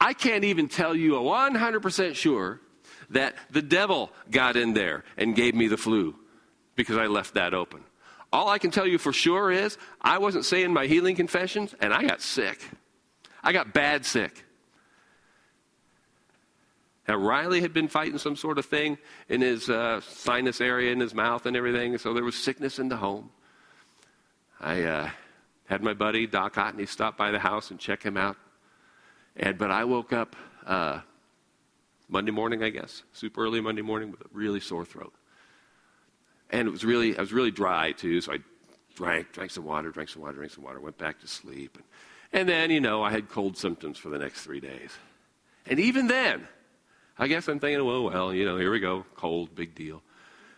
I 0.00 0.12
can't 0.12 0.44
even 0.44 0.68
tell 0.68 0.94
you 0.94 1.16
a 1.16 1.20
100% 1.20 2.14
sure 2.14 2.60
that 3.10 3.34
the 3.50 3.62
devil 3.62 4.10
got 4.30 4.56
in 4.56 4.74
there 4.74 5.04
and 5.16 5.34
gave 5.34 5.54
me 5.54 5.68
the 5.68 5.76
flu 5.76 6.14
because 6.74 6.96
I 6.96 7.06
left 7.06 7.34
that 7.34 7.54
open. 7.54 7.82
All 8.32 8.48
I 8.48 8.58
can 8.58 8.70
tell 8.70 8.86
you 8.86 8.98
for 8.98 9.12
sure 9.12 9.50
is 9.50 9.78
I 10.02 10.18
wasn't 10.18 10.44
saying 10.44 10.72
my 10.72 10.86
healing 10.86 11.16
confessions 11.16 11.74
and 11.80 11.94
I 11.94 12.04
got 12.04 12.20
sick. 12.20 12.60
I 13.42 13.52
got 13.52 13.72
bad 13.72 14.04
sick. 14.04 14.45
Now, 17.08 17.16
Riley 17.16 17.60
had 17.60 17.72
been 17.72 17.88
fighting 17.88 18.18
some 18.18 18.34
sort 18.34 18.58
of 18.58 18.66
thing 18.66 18.98
in 19.28 19.40
his 19.40 19.70
uh, 19.70 20.00
sinus 20.00 20.60
area 20.60 20.92
in 20.92 20.98
his 20.98 21.14
mouth 21.14 21.46
and 21.46 21.56
everything, 21.56 21.96
so 21.98 22.12
there 22.12 22.24
was 22.24 22.34
sickness 22.34 22.78
in 22.78 22.88
the 22.88 22.96
home. 22.96 23.30
I 24.60 24.82
uh, 24.82 25.10
had 25.66 25.82
my 25.82 25.94
buddy, 25.94 26.26
Doc 26.26 26.54
Otney, 26.54 26.88
stop 26.88 27.16
by 27.16 27.30
the 27.30 27.38
house 27.38 27.70
and 27.70 27.78
check 27.78 28.02
him 28.02 28.16
out. 28.16 28.36
And, 29.36 29.56
but 29.56 29.70
I 29.70 29.84
woke 29.84 30.12
up 30.12 30.34
uh, 30.66 31.00
Monday 32.08 32.32
morning, 32.32 32.62
I 32.62 32.70
guess, 32.70 33.02
super 33.12 33.44
early 33.44 33.60
Monday 33.60 33.82
morning 33.82 34.10
with 34.10 34.22
a 34.22 34.28
really 34.32 34.60
sore 34.60 34.84
throat. 34.84 35.12
And 36.50 36.66
it 36.66 36.70
was 36.70 36.84
really, 36.84 37.16
I 37.16 37.20
was 37.20 37.32
really 37.32 37.50
dry 37.50 37.92
too, 37.92 38.20
so 38.20 38.32
I 38.32 38.38
drank, 38.94 39.32
drank 39.32 39.50
some 39.50 39.64
water, 39.64 39.90
drank 39.90 40.08
some 40.08 40.22
water, 40.22 40.34
drank 40.34 40.52
some 40.52 40.64
water, 40.64 40.80
went 40.80 40.98
back 40.98 41.20
to 41.20 41.28
sleep. 41.28 41.76
And, 41.76 41.84
and 42.32 42.48
then, 42.48 42.70
you 42.70 42.80
know, 42.80 43.02
I 43.02 43.10
had 43.10 43.28
cold 43.28 43.56
symptoms 43.56 43.98
for 43.98 44.08
the 44.08 44.18
next 44.18 44.42
three 44.42 44.60
days. 44.60 44.90
And 45.66 45.78
even 45.78 46.06
then, 46.06 46.46
I 47.18 47.28
guess 47.28 47.48
I'm 47.48 47.58
thinking, 47.58 47.84
well, 47.84 48.04
well, 48.04 48.34
you 48.34 48.44
know, 48.44 48.58
here 48.58 48.70
we 48.70 48.80
go, 48.80 49.04
cold, 49.14 49.54
big 49.54 49.74
deal. 49.74 50.02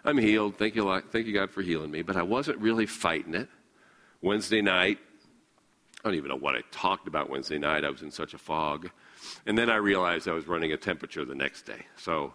I'm 0.05 0.19
healed. 0.19 0.57
Thank 0.57 0.75
you, 0.75 1.03
thank 1.13 1.27
you, 1.27 1.35
God, 1.35 1.51
for 1.51 1.63
healing 1.63 1.91
me. 1.91 2.03
But 2.03 2.17
I 2.17 2.23
wasn't 2.23 2.59
really 2.59 2.87
fighting 2.87 3.35
it. 3.35 3.49
Wednesday 4.23 4.63
night, 4.63 4.99
I 6.03 6.09
don't 6.09 6.15
even 6.15 6.31
know 6.31 6.37
what 6.37 6.57
I 6.57 6.63
talked 6.71 7.07
about 7.09 7.29
Wednesday 7.29 7.59
night. 7.59 7.85
I 7.85 7.91
was 7.91 8.03
in 8.03 8.11
such 8.11 8.35
a 8.35 8.39
fog. 8.39 8.91
And 9.47 9.59
then 9.59 9.69
I 9.69 9.77
realized 9.77 10.29
I 10.29 10.33
was 10.33 10.47
running 10.47 10.73
a 10.73 10.77
temperature 10.77 11.25
the 11.25 11.35
next 11.35 11.63
day. 11.63 11.87
So 11.97 12.33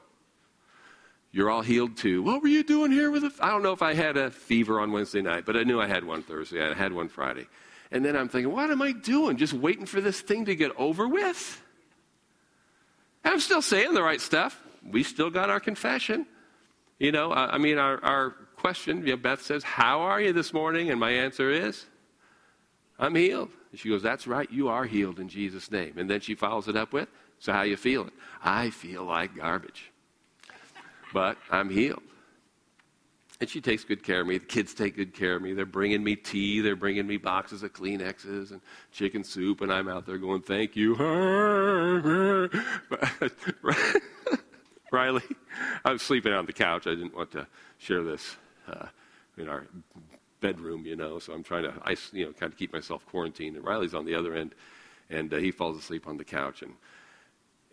you're 1.31 1.49
all 1.49 1.61
healed 1.61 1.97
too. 1.97 2.21
What 2.21 2.41
were 2.41 2.47
you 2.47 2.63
doing 2.63 2.91
here 2.91 3.09
with 3.09 3.23
a? 3.23 3.31
I 3.39 3.49
don't 3.49 3.63
know 3.63 3.71
if 3.71 3.81
I 3.81 3.93
had 3.93 4.17
a 4.17 4.29
fever 4.29 4.79
on 4.79 4.91
Wednesday 4.91 5.21
night, 5.21 5.45
but 5.45 5.57
I 5.57 5.63
knew 5.63 5.81
I 5.81 5.87
had 5.87 6.03
one 6.03 6.21
Thursday. 6.21 6.63
I 6.63 6.73
had 6.73 6.93
one 6.93 7.09
Friday. 7.09 7.47
And 7.91 8.03
then 8.03 8.15
I'm 8.15 8.29
thinking, 8.29 8.51
what 8.51 8.69
am 8.69 8.81
I 8.81 8.91
doing? 8.91 9.37
Just 9.37 9.53
waiting 9.53 9.85
for 9.85 10.01
this 10.01 10.21
thing 10.21 10.45
to 10.45 10.55
get 10.55 10.71
over 10.77 11.07
with? 11.07 11.62
I'm 13.23 13.39
still 13.39 13.61
saying 13.61 13.93
the 13.93 14.03
right 14.03 14.21
stuff. 14.21 14.59
We 14.85 15.03
still 15.03 15.29
got 15.29 15.49
our 15.49 15.59
confession. 15.59 16.25
You 16.99 17.11
know, 17.11 17.31
I 17.31 17.57
mean, 17.57 17.77
our, 17.77 18.03
our 18.03 18.31
question, 18.55 19.05
you 19.05 19.13
know, 19.13 19.17
Beth 19.17 19.41
says, 19.41 19.63
How 19.63 20.01
are 20.01 20.21
you 20.21 20.33
this 20.33 20.53
morning? 20.53 20.89
And 20.89 20.99
my 20.99 21.11
answer 21.11 21.49
is, 21.49 21.85
I'm 22.99 23.15
healed. 23.15 23.49
And 23.71 23.79
she 23.79 23.89
goes, 23.89 24.03
That's 24.03 24.27
right, 24.27 24.49
you 24.51 24.69
are 24.69 24.85
healed 24.85 25.19
in 25.19 25.27
Jesus' 25.29 25.71
name. 25.71 25.93
And 25.97 26.09
then 26.09 26.21
she 26.21 26.35
follows 26.35 26.67
it 26.67 26.75
up 26.75 26.93
with, 26.93 27.09
So 27.39 27.51
how 27.51 27.63
you 27.63 27.77
feeling? 27.77 28.11
I 28.43 28.69
feel 28.69 29.03
like 29.03 29.35
garbage. 29.35 29.91
But 31.13 31.37
I'm 31.51 31.69
healed. 31.69 32.03
And 33.39 33.49
she 33.49 33.61
takes 33.61 33.83
good 33.83 34.03
care 34.03 34.21
of 34.21 34.27
me. 34.27 34.37
The 34.37 34.45
kids 34.45 34.73
take 34.73 34.95
good 34.95 35.13
care 35.13 35.35
of 35.35 35.41
me. 35.41 35.53
They're 35.53 35.65
bringing 35.65 36.03
me 36.03 36.15
tea. 36.15 36.61
They're 36.61 36.75
bringing 36.75 37.07
me 37.07 37.17
boxes 37.17 37.63
of 37.63 37.73
Kleenexes 37.73 38.51
and 38.51 38.61
chicken 38.91 39.23
soup. 39.23 39.61
And 39.61 39.73
I'm 39.73 39.89
out 39.89 40.05
there 40.05 40.17
going, 40.17 40.41
Thank 40.43 40.75
you. 40.75 40.95
Riley, 44.91 45.23
I 45.83 45.91
was 45.91 46.03
sleeping 46.03 46.33
on 46.33 46.45
the 46.45 46.53
couch. 46.53 46.85
I 46.85 46.91
didn't 46.91 47.15
want 47.15 47.31
to 47.31 47.47
share 47.79 48.03
this 48.03 48.35
uh, 48.67 48.85
in 49.37 49.49
our 49.49 49.65
bedroom, 50.43 50.85
you 50.85 50.95
know, 50.95 51.17
so 51.19 51.33
I'm 51.33 51.41
trying 51.41 51.63
to, 51.63 51.73
I, 51.83 51.95
you 52.11 52.25
know, 52.25 52.33
kind 52.33 52.51
of 52.51 52.59
keep 52.59 52.73
myself 52.73 53.03
quarantined. 53.07 53.55
And 53.55 53.65
Riley's 53.65 53.95
on 53.95 54.05
the 54.05 54.13
other 54.13 54.35
end, 54.35 54.53
and 55.09 55.33
uh, 55.33 55.37
he 55.37 55.51
falls 55.51 55.77
asleep 55.77 56.05
on 56.05 56.17
the 56.17 56.23
couch. 56.23 56.61
And, 56.61 56.73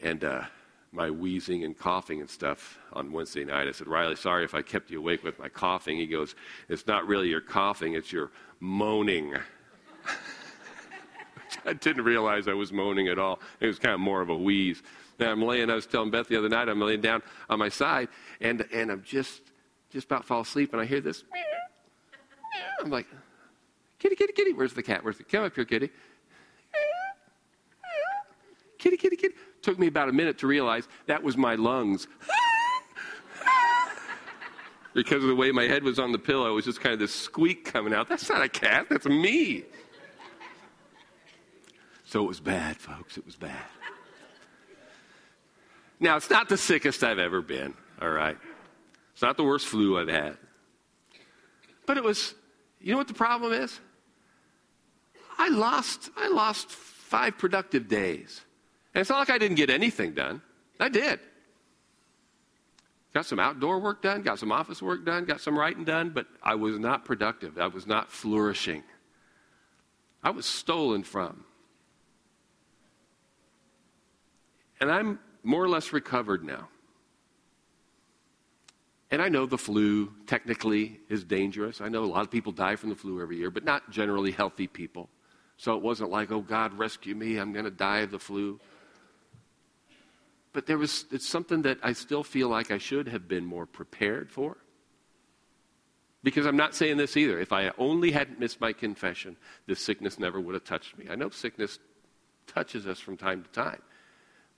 and 0.01 0.25
uh, 0.25 0.45
my 0.93 1.11
wheezing 1.11 1.65
and 1.65 1.79
coughing 1.79 2.21
and 2.21 2.29
stuff 2.29 2.79
on 2.93 3.13
Wednesday 3.13 3.45
night. 3.45 3.69
I 3.69 3.73
said, 3.73 3.87
Riley, 3.87 4.17
sorry 4.17 4.45
if 4.45 4.55
I 4.55 4.63
kept 4.63 4.91
you 4.91 4.99
awake 4.99 5.23
with 5.23 5.39
my 5.39 5.49
coughing. 5.49 5.97
He 5.97 6.07
goes, 6.07 6.35
It's 6.69 6.87
not 6.87 7.07
really 7.07 7.29
your 7.29 7.41
coughing, 7.41 7.95
it's 7.95 8.13
your 8.13 8.31
moaning. 8.59 9.35
I 11.67 11.73
didn't 11.75 12.05
realize 12.05 12.49
I 12.49 12.55
was 12.55 12.73
moaning 12.73 13.09
at 13.09 13.19
all. 13.19 13.41
It 13.61 13.67
was 13.67 13.79
kind 13.79 13.95
of 13.95 14.01
more 14.01 14.21
of 14.21 14.31
a 14.31 14.37
wheeze. 14.37 14.83
Now 15.19 15.31
I'm 15.31 15.43
laying, 15.43 15.71
I 15.71 15.75
was 15.75 15.87
telling 15.87 16.11
Beth 16.11 16.29
the 16.29 16.37
other 16.37 16.49
night, 16.49 16.69
I'm 16.69 16.81
laying 16.81 17.01
down 17.01 17.23
on 17.49 17.59
my 17.59 17.69
side, 17.69 18.09
and, 18.41 18.67
and 18.73 18.91
I'm 18.91 19.03
just, 19.03 19.43
just 19.91 20.07
about 20.07 20.23
to 20.23 20.27
fall 20.27 20.41
asleep, 20.41 20.73
and 20.73 20.81
I 20.81 20.87
hear 20.87 21.01
this. 21.01 21.25
I'm 22.83 22.91
like, 22.91 23.07
kitty, 23.99 24.17
kitty, 24.17 24.33
kitty. 24.33 24.53
Where's 24.55 24.73
the 24.73 24.83
cat? 24.83 25.05
Where's 25.05 25.19
the 25.19 25.25
Come 25.25 25.45
up 25.45 25.55
here, 25.55 25.65
kitty. 25.65 25.91
Kitty, 28.79 28.97
kitty, 28.97 29.17
kitty. 29.17 29.35
Took 29.63 29.79
me 29.79 29.87
about 29.87 30.09
a 30.09 30.13
minute 30.13 30.39
to 30.39 30.47
realize 30.47 30.89
that 31.07 31.23
was 31.23 31.37
my 31.37 31.55
lungs. 31.55 32.07
because 34.95 35.23
of 35.23 35.29
the 35.29 35.37
way 35.37 35.53
my 35.53 35.65
head 35.65 35.83
was 35.83 35.99
on 35.99 36.13
the 36.13 36.19
pillow, 36.19 36.51
it 36.51 36.55
was 36.55 36.65
just 36.65 36.81
kind 36.81 36.93
of 36.93 36.99
this 36.99 37.15
squeak 37.15 37.65
coming 37.65 37.93
out. 37.93 38.09
That's 38.09 38.29
not 38.29 38.43
a 38.43 38.49
cat, 38.49 38.87
that's 38.89 39.07
me. 39.07 39.65
So 42.05 42.25
it 42.25 42.27
was 42.27 42.41
bad, 42.41 42.79
folks. 42.79 43.17
It 43.17 43.25
was 43.25 43.37
bad. 43.37 43.67
Now, 46.01 46.17
it's 46.17 46.31
not 46.31 46.49
the 46.49 46.57
sickest 46.57 47.05
I've 47.05 47.19
ever 47.19 47.43
been, 47.43 47.75
all 48.01 48.11
right? 48.11 48.39
It's 49.13 49.23
not 49.23 49.37
the 49.37 49.45
worst 49.45 49.67
flu 49.67 49.99
I've 49.99 50.09
had. 50.09 50.39
But 51.87 51.99
it 51.99 52.03
was, 52.03 52.35
you 52.81 52.93
know 52.93 52.99
what 52.99 53.09
the 53.09 53.15
problem 53.15 53.53
is? 53.53 53.79
I 55.39 55.51
lost, 55.51 56.11
I 56.17 56.29
lost 56.29 56.71
five 56.71 57.37
productive 57.37 57.87
days. 57.87 58.41
And 58.95 59.01
it's 59.01 59.11
not 59.11 59.19
like 59.19 59.31
I 59.31 59.39
didn't 59.39 59.57
get 59.57 59.71
anything 59.71 60.13
done. 60.13 60.43
I 60.79 60.89
did. 60.89 61.21
Got 63.13 63.27
some 63.27 63.41
outdoor 63.41 63.81
work 63.81 64.03
done, 64.03 64.23
got 64.23 64.39
some 64.39 64.53
office 64.53 64.81
work 64.81 65.05
done, 65.05 65.25
got 65.25 65.41
some 65.41 65.59
writing 65.59 65.85
done, 65.85 66.11
but 66.11 66.27
I 66.43 66.55
was 66.55 66.79
not 66.79 67.05
productive. 67.05 67.59
I 67.59 67.67
was 67.67 67.87
not 67.87 68.11
flourishing. 68.11 68.85
I 70.23 70.31
was 70.31 70.47
stolen 70.47 71.03
from. 71.03 71.45
And 74.81 74.91
I'm 74.91 75.19
more 75.43 75.63
or 75.63 75.69
less 75.69 75.93
recovered 75.93 76.45
now. 76.45 76.69
And 79.11 79.21
I 79.21 79.29
know 79.29 79.45
the 79.45 79.59
flu 79.59 80.13
technically 80.27 81.01
is 81.09 81.25
dangerous. 81.25 81.81
I 81.81 81.89
know 81.89 82.05
a 82.05 82.07
lot 82.07 82.21
of 82.21 82.31
people 82.31 82.53
die 82.53 82.77
from 82.77 82.91
the 82.91 82.95
flu 82.95 83.21
every 83.21 83.39
year, 83.39 83.51
but 83.51 83.65
not 83.65 83.91
generally 83.91 84.31
healthy 84.31 84.69
people. 84.69 85.09
So 85.57 85.75
it 85.75 85.83
wasn't 85.83 86.11
like, 86.11 86.31
oh, 86.31 86.41
God, 86.41 86.79
rescue 86.79 87.15
me, 87.17 87.39
I'm 87.39 87.53
going 87.53 87.65
to 87.65 87.73
die 87.73 87.99
of 87.99 88.13
the 88.13 88.21
flu 88.21 88.61
but 90.53 90.67
there 90.67 90.79
was 90.79 91.05
it's 91.11 91.29
something 91.29 91.63
that 91.63 91.79
I 91.83 91.93
still 91.93 92.25
feel 92.25 92.49
like 92.49 92.71
I 92.71 92.79
should 92.79 93.09
have 93.09 93.29
been 93.29 93.45
more 93.45 93.67
prepared 93.67 94.31
for. 94.31 94.57
Because 96.23 96.45
I'm 96.45 96.57
not 96.57 96.75
saying 96.75 96.99
this 96.99 97.17
either. 97.17 97.41
If 97.41 97.53
I 97.53 97.71
only 97.79 98.11
hadn't 98.11 98.39
missed 98.39 98.61
my 98.61 98.75
confession, 98.75 99.37
this 99.67 99.81
sickness 99.81 100.19
never 100.19 100.39
would 100.39 100.55
have 100.55 100.65
touched 100.65 100.99
me. 100.99 101.07
I 101.11 101.15
know 101.15 101.31
sickness 101.31 101.79
touches 102.47 102.87
us 102.87 103.01
from 103.01 103.17
time 103.17 103.43
to 103.43 103.49
time. 103.51 103.81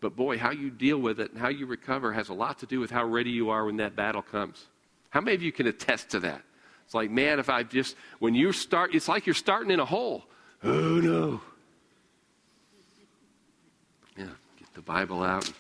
But 0.01 0.17
boy, 0.17 0.39
how 0.39 0.51
you 0.51 0.71
deal 0.71 0.99
with 0.99 1.21
it 1.21 1.31
and 1.31 1.39
how 1.39 1.49
you 1.49 1.67
recover 1.67 2.13
has 2.13 2.29
a 2.29 2.35
lot 2.35 2.59
to 2.61 2.67
do 2.67 2.81
with 2.81 2.91
how 2.91 3.05
ready 3.05 3.31
you 3.31 3.51
are 3.51 3.65
when 3.65 3.77
that 3.77 3.95
battle 3.95 4.23
comes. 4.23 4.67
How 5.11 5.21
many 5.21 5.37
of 5.37 5.43
you 5.43 5.53
can 5.53 5.69
attest 5.69 6.11
to 6.11 6.21
that? 6.21 6.43
It's 6.85 6.95
like, 6.95 7.11
man, 7.11 7.39
if 7.39 7.49
I 7.49 7.63
just, 7.63 7.95
when 8.19 8.35
you 8.35 8.51
start, 8.53 8.93
it's 8.95 9.07
like 9.07 9.27
you're 9.27 9.35
starting 9.35 9.71
in 9.71 9.79
a 9.79 9.85
hole. 9.85 10.25
Oh 10.65 10.69
no. 10.99 11.41
Yeah, 14.17 14.25
get 14.59 14.75
the 14.75 14.83
Bible 14.83 15.23
out 15.23 15.51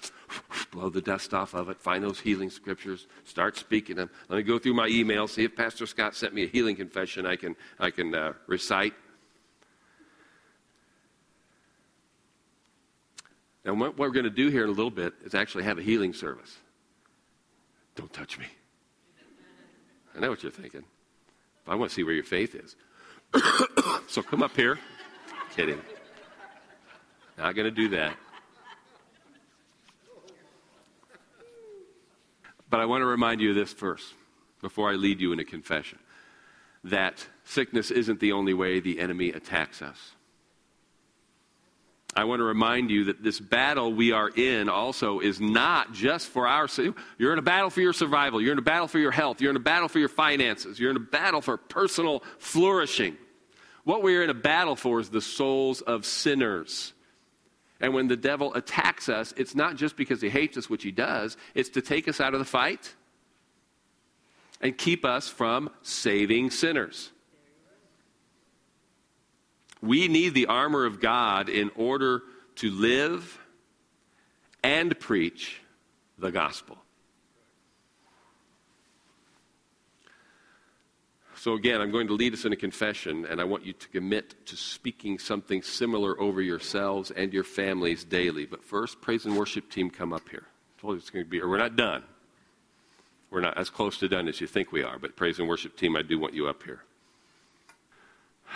blow 0.70 0.88
the 0.88 1.00
dust 1.00 1.34
off 1.34 1.54
of 1.54 1.68
it, 1.68 1.80
find 1.80 2.02
those 2.02 2.20
healing 2.20 2.50
scriptures, 2.50 3.06
start 3.24 3.56
speaking 3.56 3.96
them. 3.96 4.10
Let 4.28 4.36
me 4.36 4.42
go 4.42 4.58
through 4.58 4.74
my 4.74 4.86
email, 4.88 5.28
see 5.28 5.44
if 5.44 5.54
Pastor 5.54 5.86
Scott 5.86 6.14
sent 6.14 6.34
me 6.34 6.44
a 6.44 6.48
healing 6.48 6.76
confession 6.76 7.26
I 7.26 7.36
can, 7.36 7.56
I 7.78 7.90
can 7.90 8.14
uh, 8.14 8.32
recite. 8.46 8.94
Now, 13.64 13.74
what 13.74 13.96
we're 13.96 14.10
going 14.10 14.24
to 14.24 14.30
do 14.30 14.48
here 14.48 14.64
in 14.64 14.70
a 14.70 14.72
little 14.72 14.90
bit 14.90 15.14
is 15.24 15.34
actually 15.34 15.64
have 15.64 15.78
a 15.78 15.82
healing 15.82 16.12
service. 16.12 16.56
Don't 17.94 18.12
touch 18.12 18.38
me. 18.38 18.46
I 20.16 20.20
know 20.20 20.30
what 20.30 20.42
you're 20.42 20.52
thinking. 20.52 20.84
But 21.64 21.72
I 21.72 21.74
want 21.76 21.90
to 21.90 21.94
see 21.94 22.02
where 22.02 22.14
your 22.14 22.24
faith 22.24 22.54
is. 22.54 22.76
so 24.08 24.22
come 24.22 24.42
up 24.42 24.56
here. 24.56 24.78
Kidding. 25.54 25.80
Not 27.38 27.54
going 27.54 27.66
to 27.66 27.70
do 27.70 27.88
that. 27.90 28.16
But 32.72 32.80
I 32.80 32.87
want 32.87 33.02
to 33.02 33.06
remind 33.06 33.42
you 33.42 33.50
of 33.50 33.54
this 33.54 33.70
first, 33.70 34.14
before 34.62 34.90
I 34.90 34.94
lead 34.94 35.20
you 35.20 35.35
in 35.35 35.38
a 35.38 35.44
confession 35.44 35.98
that 36.85 37.26
sickness 37.44 37.90
isn't 37.90 38.18
the 38.18 38.32
only 38.32 38.54
way 38.54 38.80
the 38.80 38.98
enemy 38.98 39.28
attacks 39.28 39.82
us. 39.82 39.98
I 42.16 42.24
want 42.24 42.40
to 42.40 42.44
remind 42.44 42.90
you 42.90 43.04
that 43.04 43.22
this 43.22 43.38
battle 43.38 43.92
we 43.92 44.12
are 44.12 44.30
in 44.30 44.70
also 44.70 45.20
is 45.20 45.38
not 45.38 45.92
just 45.92 46.28
for 46.28 46.48
our. 46.48 46.66
You're 47.18 47.35
in 47.35 47.38
a 47.38 47.42
battle 47.42 47.68
for 47.68 47.82
your 47.82 47.92
survival. 47.92 48.40
You're 48.40 48.52
in 48.52 48.58
a 48.58 48.62
battle 48.62 48.88
for 48.88 48.98
your 48.98 49.12
health. 49.12 49.42
You're 49.42 49.50
in 49.50 49.56
a 49.56 49.61
battle 49.61 49.88
for 49.88 49.98
your 49.98 50.08
finances. 50.08 50.80
You're 50.80 50.90
in 50.90 50.96
a 50.96 51.00
battle 51.00 51.42
for 51.42 51.58
personal 51.58 52.22
flourishing. 52.38 53.18
What 53.85 54.02
we're 54.02 54.22
in 54.22 54.30
a 54.30 54.35
battle 54.35 54.76
for 54.76 54.98
is 54.98 55.11
the 55.11 55.20
souls 55.20 55.82
of 55.82 56.06
sinners. 56.06 56.94
And 57.82 57.92
when 57.92 58.06
the 58.06 58.16
devil 58.16 58.54
attacks 58.54 59.08
us, 59.08 59.34
it's 59.36 59.56
not 59.56 59.74
just 59.76 59.96
because 59.96 60.20
he 60.22 60.30
hates 60.30 60.56
us, 60.56 60.70
which 60.70 60.84
he 60.84 60.92
does, 60.92 61.36
it's 61.54 61.68
to 61.70 61.82
take 61.82 62.06
us 62.06 62.20
out 62.20 62.32
of 62.32 62.38
the 62.38 62.46
fight 62.46 62.94
and 64.60 64.78
keep 64.78 65.04
us 65.04 65.28
from 65.28 65.68
saving 65.82 66.52
sinners. 66.52 67.10
We 69.82 70.06
need 70.06 70.32
the 70.32 70.46
armor 70.46 70.84
of 70.84 71.00
God 71.00 71.48
in 71.48 71.72
order 71.74 72.22
to 72.56 72.70
live 72.70 73.40
and 74.62 74.98
preach 75.00 75.60
the 76.16 76.30
gospel. 76.30 76.78
So, 81.42 81.55
again, 81.55 81.81
I'm 81.81 81.90
going 81.90 82.07
to 82.07 82.12
lead 82.12 82.35
us 82.35 82.44
in 82.44 82.52
a 82.52 82.57
confession, 82.57 83.26
and 83.26 83.40
I 83.40 83.44
want 83.44 83.66
you 83.66 83.72
to 83.72 83.88
commit 83.88 84.46
to 84.46 84.55
speaking 84.55 85.18
something 85.18 85.61
similar 85.61 86.20
over 86.20 86.40
yourselves 86.40 87.11
and 87.11 87.33
your 87.33 87.42
families 87.42 88.05
daily. 88.05 88.46
But 88.46 88.62
first, 88.62 89.00
praise 89.00 89.26
and 89.26 89.37
worship 89.37 89.68
team, 89.68 89.90
come 89.90 90.12
up 90.12 90.28
here. 90.28 90.44
I 90.46 90.81
told 90.81 90.92
you 90.92 90.98
it's 90.98 91.11
going 91.11 91.24
to 91.24 91.28
be, 91.28 91.42
we're 91.42 91.59
not 91.59 91.74
done. 91.74 92.05
We're 93.33 93.40
not 93.40 93.59
as 93.59 93.70
close 93.70 93.98
to 93.98 94.09
done 94.09 94.28
as 94.28 94.40
you 94.40 94.46
think 94.46 94.70
we 94.70 94.85
are, 94.85 95.00
but 95.00 95.16
praise 95.16 95.40
and 95.40 95.48
worship 95.48 95.76
team, 95.76 95.96
I 95.96 96.02
do 96.02 96.16
want 96.16 96.33
you 96.33 96.46
up 96.46 96.62
here. 96.62 96.85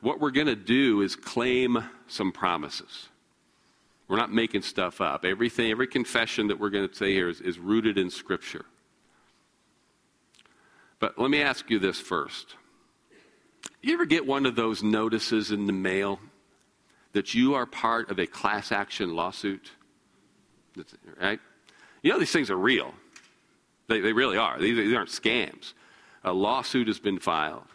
What 0.00 0.20
we're 0.20 0.30
going 0.30 0.46
to 0.46 0.54
do 0.54 1.02
is 1.02 1.16
claim 1.16 1.82
some 2.06 2.30
promises. 2.30 3.08
We're 4.06 4.18
not 4.18 4.32
making 4.32 4.62
stuff 4.62 5.00
up. 5.00 5.24
Everything, 5.24 5.72
every 5.72 5.88
confession 5.88 6.46
that 6.46 6.60
we're 6.60 6.70
going 6.70 6.88
to 6.88 6.94
say 6.94 7.12
here 7.12 7.28
is, 7.28 7.40
is 7.40 7.58
rooted 7.58 7.98
in 7.98 8.08
Scripture. 8.08 8.64
But 11.00 11.18
let 11.18 11.30
me 11.30 11.42
ask 11.42 11.70
you 11.70 11.78
this 11.78 12.00
first. 12.00 12.56
You 13.82 13.94
ever 13.94 14.06
get 14.06 14.26
one 14.26 14.46
of 14.46 14.56
those 14.56 14.82
notices 14.82 15.50
in 15.50 15.66
the 15.66 15.72
mail 15.72 16.18
that 17.12 17.34
you 17.34 17.54
are 17.54 17.66
part 17.66 18.10
of 18.10 18.18
a 18.18 18.26
class 18.26 18.72
action 18.72 19.14
lawsuit? 19.14 19.70
Right? 21.20 21.40
You 22.02 22.12
know, 22.12 22.18
these 22.18 22.32
things 22.32 22.50
are 22.50 22.56
real. 22.56 22.92
They, 23.88 24.00
they 24.00 24.12
really 24.12 24.36
are. 24.36 24.60
These, 24.60 24.76
these 24.76 24.94
aren't 24.94 25.10
scams. 25.10 25.72
A 26.24 26.32
lawsuit 26.32 26.88
has 26.88 26.98
been 26.98 27.18
filed. 27.18 27.66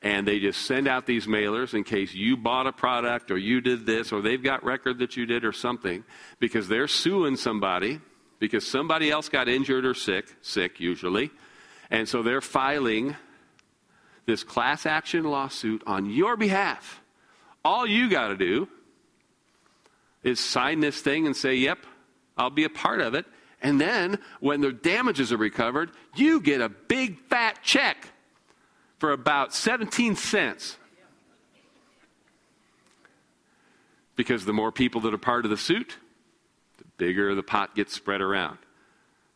And 0.00 0.28
they 0.28 0.38
just 0.38 0.62
send 0.62 0.86
out 0.86 1.06
these 1.06 1.26
mailers 1.26 1.74
in 1.74 1.82
case 1.82 2.14
you 2.14 2.36
bought 2.36 2.68
a 2.68 2.72
product 2.72 3.32
or 3.32 3.38
you 3.38 3.60
did 3.60 3.84
this 3.84 4.12
or 4.12 4.22
they've 4.22 4.42
got 4.42 4.62
record 4.62 4.98
that 4.98 5.16
you 5.16 5.26
did 5.26 5.44
or 5.44 5.52
something 5.52 6.04
because 6.38 6.68
they're 6.68 6.86
suing 6.86 7.36
somebody 7.36 8.00
because 8.38 8.64
somebody 8.64 9.10
else 9.10 9.28
got 9.28 9.48
injured 9.48 9.84
or 9.84 9.94
sick, 9.94 10.26
sick 10.40 10.78
usually, 10.78 11.30
and 11.90 12.08
so 12.08 12.22
they're 12.22 12.40
filing 12.40 13.16
this 14.26 14.44
class 14.44 14.84
action 14.84 15.24
lawsuit 15.24 15.82
on 15.86 16.06
your 16.10 16.36
behalf 16.36 17.00
All 17.64 17.86
you 17.86 18.08
got 18.10 18.28
to 18.28 18.36
do 18.36 18.68
is 20.22 20.40
sign 20.40 20.80
this 20.80 21.00
thing 21.00 21.26
and 21.26 21.36
say, 21.36 21.54
Yep, 21.54 21.78
I'll 22.36 22.50
be 22.50 22.64
a 22.64 22.70
part 22.70 23.00
of 23.00 23.14
it. 23.14 23.26
And 23.60 23.80
then 23.80 24.18
when 24.40 24.60
the 24.60 24.72
damages 24.72 25.32
are 25.32 25.36
recovered, 25.36 25.90
you 26.14 26.40
get 26.40 26.60
a 26.60 26.68
big 26.68 27.18
fat 27.28 27.58
check 27.62 28.08
for 28.98 29.12
about 29.12 29.52
17 29.52 30.14
cents. 30.16 30.76
Because 34.14 34.44
the 34.44 34.52
more 34.52 34.72
people 34.72 35.00
that 35.02 35.14
are 35.14 35.18
part 35.18 35.44
of 35.44 35.50
the 35.50 35.56
suit, 35.56 35.96
the 36.78 36.84
bigger 36.96 37.34
the 37.34 37.42
pot 37.42 37.74
gets 37.74 37.94
spread 37.94 38.20
around. 38.20 38.58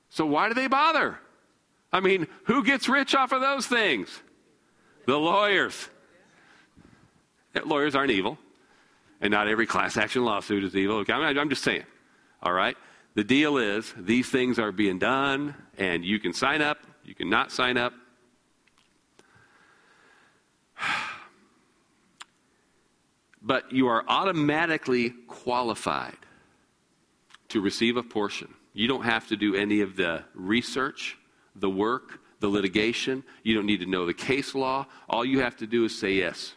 So 0.09 0.27
why 0.27 0.49
do 0.49 0.55
they 0.55 0.67
bother? 0.67 1.19
I 1.93 2.01
mean, 2.01 2.27
who 2.45 2.65
gets 2.65 2.89
rich 2.89 3.15
off 3.15 3.33
of 3.33 3.41
those 3.41 3.67
things? 3.67 4.09
The 5.07 5.19
lawyers. 5.19 5.89
Lawyers 7.65 7.95
aren't 7.95 8.11
evil, 8.11 8.39
and 9.21 9.31
not 9.31 9.47
every 9.47 9.67
class 9.67 9.97
action 9.97 10.25
lawsuit 10.25 10.65
is 10.65 10.75
evil. 10.75 10.97
Okay, 10.99 11.13
I'm 11.13 11.51
just 11.51 11.63
saying. 11.63 11.85
All 12.43 12.53
right? 12.53 12.77
The 13.15 13.25
deal 13.25 13.59
is 13.59 13.93
these 13.97 14.29
things 14.31 14.59
are 14.59 14.73
being 14.73 14.99
done, 14.99 15.55
and 15.77 16.03
you 16.05 16.19
can 16.19 16.33
sign 16.33 16.63
up, 16.63 16.79
you 17.05 17.15
can 17.15 17.29
not 17.29 17.53
sign 17.53 17.77
up. 17.77 17.93
But 23.45 23.73
you 23.73 23.89
are 23.89 24.05
automatically 24.07 25.11
qualified 25.27 26.17
to 27.49 27.61
receive 27.61 27.97
a 27.97 28.03
portion. 28.05 28.55
You 28.73 28.87
don't 28.87 29.03
have 29.03 29.27
to 29.31 29.37
do 29.37 29.57
any 29.57 29.81
of 29.81 29.97
the 29.97 30.23
research, 30.33 31.19
the 31.55 31.71
work, 31.71 32.21
the 32.41 32.49
litigation. 32.49 33.25
You 33.43 33.55
don't 33.55 33.67
need 33.67 33.81
to 33.81 33.87
know 33.87 34.07
the 34.07 34.15
case 34.15 34.55
law. 34.55 34.87
All 35.09 35.25
you 35.25 35.41
have 35.41 35.57
to 35.59 35.67
do 35.67 35.85
is 35.85 35.99
say 35.99 36.15
yes. 36.15 36.55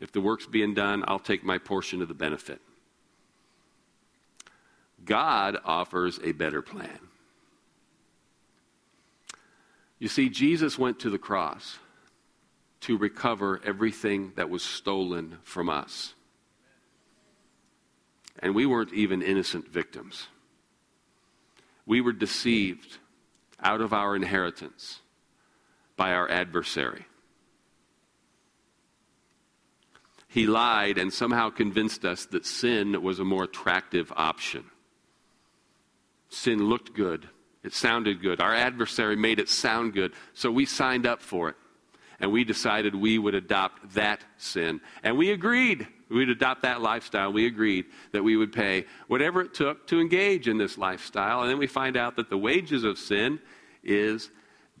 If 0.00 0.12
the 0.12 0.20
work's 0.20 0.46
being 0.46 0.74
done, 0.74 1.04
I'll 1.06 1.18
take 1.18 1.44
my 1.44 1.58
portion 1.58 2.02
of 2.02 2.08
the 2.08 2.14
benefit. 2.14 2.60
God 5.04 5.56
offers 5.64 6.18
a 6.22 6.32
better 6.32 6.62
plan. 6.62 6.98
You 9.98 10.08
see, 10.08 10.28
Jesus 10.28 10.78
went 10.78 10.98
to 11.00 11.10
the 11.10 11.18
cross 11.18 11.78
to 12.80 12.98
recover 12.98 13.60
everything 13.64 14.32
that 14.34 14.50
was 14.50 14.62
stolen 14.62 15.38
from 15.44 15.68
us. 15.68 16.14
And 18.40 18.54
we 18.54 18.66
weren't 18.66 18.92
even 18.92 19.22
innocent 19.22 19.68
victims. 19.68 20.26
We 21.86 22.00
were 22.00 22.12
deceived 22.12 22.98
out 23.62 23.80
of 23.80 23.92
our 23.92 24.16
inheritance 24.16 25.00
by 25.96 26.12
our 26.12 26.30
adversary. 26.30 27.06
He 30.28 30.46
lied 30.46 30.96
and 30.96 31.12
somehow 31.12 31.50
convinced 31.50 32.04
us 32.04 32.24
that 32.26 32.46
sin 32.46 33.02
was 33.02 33.18
a 33.18 33.24
more 33.24 33.44
attractive 33.44 34.10
option. 34.16 34.64
Sin 36.30 36.64
looked 36.64 36.94
good. 36.94 37.28
It 37.62 37.74
sounded 37.74 38.22
good. 38.22 38.40
Our 38.40 38.54
adversary 38.54 39.14
made 39.14 39.38
it 39.38 39.50
sound 39.50 39.92
good. 39.92 40.14
So 40.32 40.50
we 40.50 40.64
signed 40.64 41.06
up 41.06 41.20
for 41.20 41.50
it. 41.50 41.56
And 42.18 42.32
we 42.32 42.44
decided 42.44 42.94
we 42.94 43.18
would 43.18 43.34
adopt 43.34 43.94
that 43.94 44.24
sin. 44.38 44.80
And 45.02 45.18
we 45.18 45.32
agreed. 45.32 45.86
We'd 46.12 46.28
adopt 46.28 46.62
that 46.62 46.82
lifestyle. 46.82 47.32
We 47.32 47.46
agreed 47.46 47.86
that 48.12 48.22
we 48.22 48.36
would 48.36 48.52
pay 48.52 48.84
whatever 49.08 49.40
it 49.40 49.54
took 49.54 49.86
to 49.86 50.00
engage 50.00 50.46
in 50.46 50.58
this 50.58 50.76
lifestyle. 50.76 51.40
And 51.40 51.50
then 51.50 51.58
we 51.58 51.66
find 51.66 51.96
out 51.96 52.16
that 52.16 52.28
the 52.28 52.36
wages 52.36 52.84
of 52.84 52.98
sin 52.98 53.40
is 53.82 54.30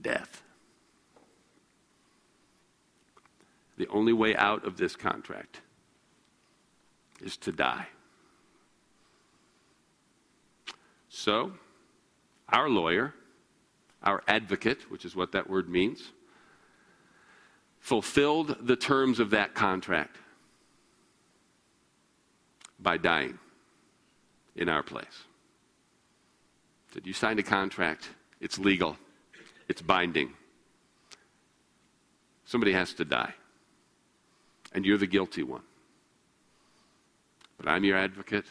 death. 0.00 0.42
The 3.78 3.88
only 3.88 4.12
way 4.12 4.36
out 4.36 4.66
of 4.66 4.76
this 4.76 4.94
contract 4.94 5.62
is 7.20 7.36
to 7.38 7.52
die. 7.52 7.86
So, 11.08 11.52
our 12.48 12.68
lawyer, 12.68 13.14
our 14.02 14.22
advocate, 14.28 14.90
which 14.90 15.04
is 15.04 15.16
what 15.16 15.32
that 15.32 15.48
word 15.48 15.68
means, 15.68 16.12
fulfilled 17.80 18.56
the 18.60 18.76
terms 18.76 19.18
of 19.18 19.30
that 19.30 19.54
contract 19.54 20.18
by 22.82 22.96
dying 22.96 23.38
in 24.56 24.68
our 24.68 24.82
place. 24.82 25.24
Said, 26.92 27.06
You 27.06 27.12
signed 27.12 27.38
a 27.38 27.42
contract, 27.42 28.08
it's 28.40 28.58
legal, 28.58 28.96
it's 29.68 29.82
binding. 29.82 30.32
Somebody 32.44 32.72
has 32.72 32.92
to 32.94 33.04
die, 33.04 33.34
and 34.72 34.84
you're 34.84 34.98
the 34.98 35.06
guilty 35.06 35.42
one. 35.42 35.62
But 37.56 37.68
I'm 37.68 37.84
your 37.84 37.96
advocate, 37.96 38.46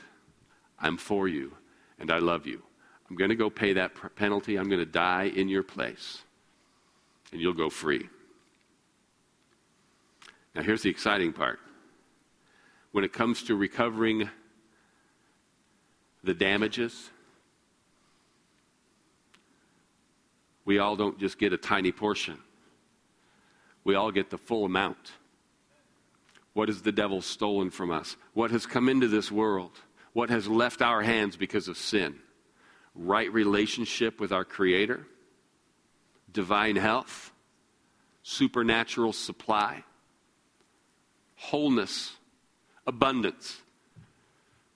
I'm 0.79 0.97
for 0.97 1.27
you, 1.27 1.53
and 1.99 2.09
I 2.09 2.17
love 2.17 2.47
you. 2.47 2.63
I'm 3.09 3.17
going 3.17 3.29
to 3.29 3.35
go 3.35 3.49
pay 3.49 3.73
that 3.73 3.91
penalty. 4.15 4.55
I'm 4.55 4.69
going 4.69 4.79
to 4.79 4.85
die 4.85 5.25
in 5.35 5.49
your 5.49 5.63
place, 5.63 6.19
and 7.31 7.41
you'll 7.41 7.53
go 7.53 7.69
free. 7.69 8.07
Now, 10.55 10.63
here's 10.63 10.81
the 10.81 10.89
exciting 10.89 11.33
part. 11.33 11.59
When 12.91 13.04
it 13.04 13.13
comes 13.13 13.43
to 13.43 13.56
recovering 13.56 14.30
the 16.23 16.34
damages, 16.34 17.10
we 20.65 20.77
all 20.80 20.95
don't 20.95 21.19
just 21.19 21.38
get 21.38 21.54
a 21.54 21.58
tiny 21.58 21.91
portion, 21.91 22.38
we 23.84 23.95
all 23.95 24.12
get 24.12 24.30
the 24.30 24.38
full 24.38 24.65
amount. 24.65 25.13
What 26.54 26.67
has 26.67 26.82
the 26.82 26.91
devil 26.91 27.21
stolen 27.21 27.69
from 27.69 27.91
us? 27.91 28.17
What 28.34 28.51
has 28.51 28.65
come 28.65 28.89
into 28.89 29.08
this 29.08 29.32
world? 29.32 29.71
What 30.12 30.30
has 30.30 30.49
left 30.49 30.82
our 30.82 31.01
hands 31.01 31.38
because 31.38 31.69
of 31.69 31.77
sin? 31.77 32.15
Right 32.93 33.32
relationship 33.32 34.19
with 34.19 34.34
our 34.34 34.43
Creator, 34.43 35.08
divine 36.30 36.75
health, 36.75 37.32
supernatural 38.23 39.13
supply, 39.13 39.86
wholeness, 41.36 42.12
abundance. 42.87 43.59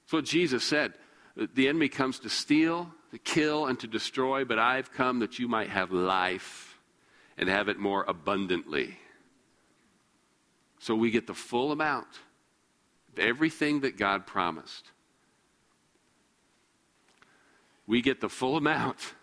That's 0.04 0.14
what 0.14 0.26
Jesus 0.26 0.64
said. 0.64 0.94
The 1.36 1.68
enemy 1.68 1.90
comes 1.90 2.20
to 2.20 2.30
steal, 2.30 2.92
to 3.12 3.18
kill, 3.18 3.66
and 3.66 3.80
to 3.80 3.88
destroy, 3.88 4.46
but 4.46 4.60
I've 4.60 4.92
come 4.94 5.20
that 5.20 5.40
you 5.40 5.48
might 5.48 5.70
have 5.70 5.92
life 5.92 6.78
and 7.38 7.50
have 7.50 7.68
it 7.68 7.78
more 7.78 8.06
abundantly. 8.08 8.98
So 10.80 10.96
we 10.96 11.12
get 11.12 11.28
the 11.28 11.34
full 11.34 11.72
amount 11.72 12.08
of 13.12 13.20
everything 13.20 13.82
that 13.82 13.98
God 13.98 14.26
promised. 14.26 14.92
We 17.88 18.02
get 18.02 18.22
the 18.22 18.30
full 18.30 18.56
amount. 18.56 19.14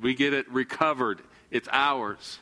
We 0.00 0.14
get 0.14 0.32
it 0.32 0.50
recovered. 0.50 1.22
It's 1.50 1.68
ours. 1.70 2.38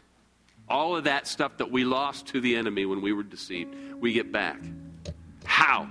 All 0.68 0.96
of 0.96 1.04
that 1.04 1.26
stuff 1.26 1.58
that 1.58 1.70
we 1.70 1.84
lost 1.84 2.28
to 2.28 2.40
the 2.40 2.56
enemy 2.56 2.86
when 2.86 3.02
we 3.02 3.12
were 3.12 3.22
deceived, 3.22 3.74
we 4.00 4.12
get 4.12 4.32
back. 4.32 4.60
How? 5.61 5.87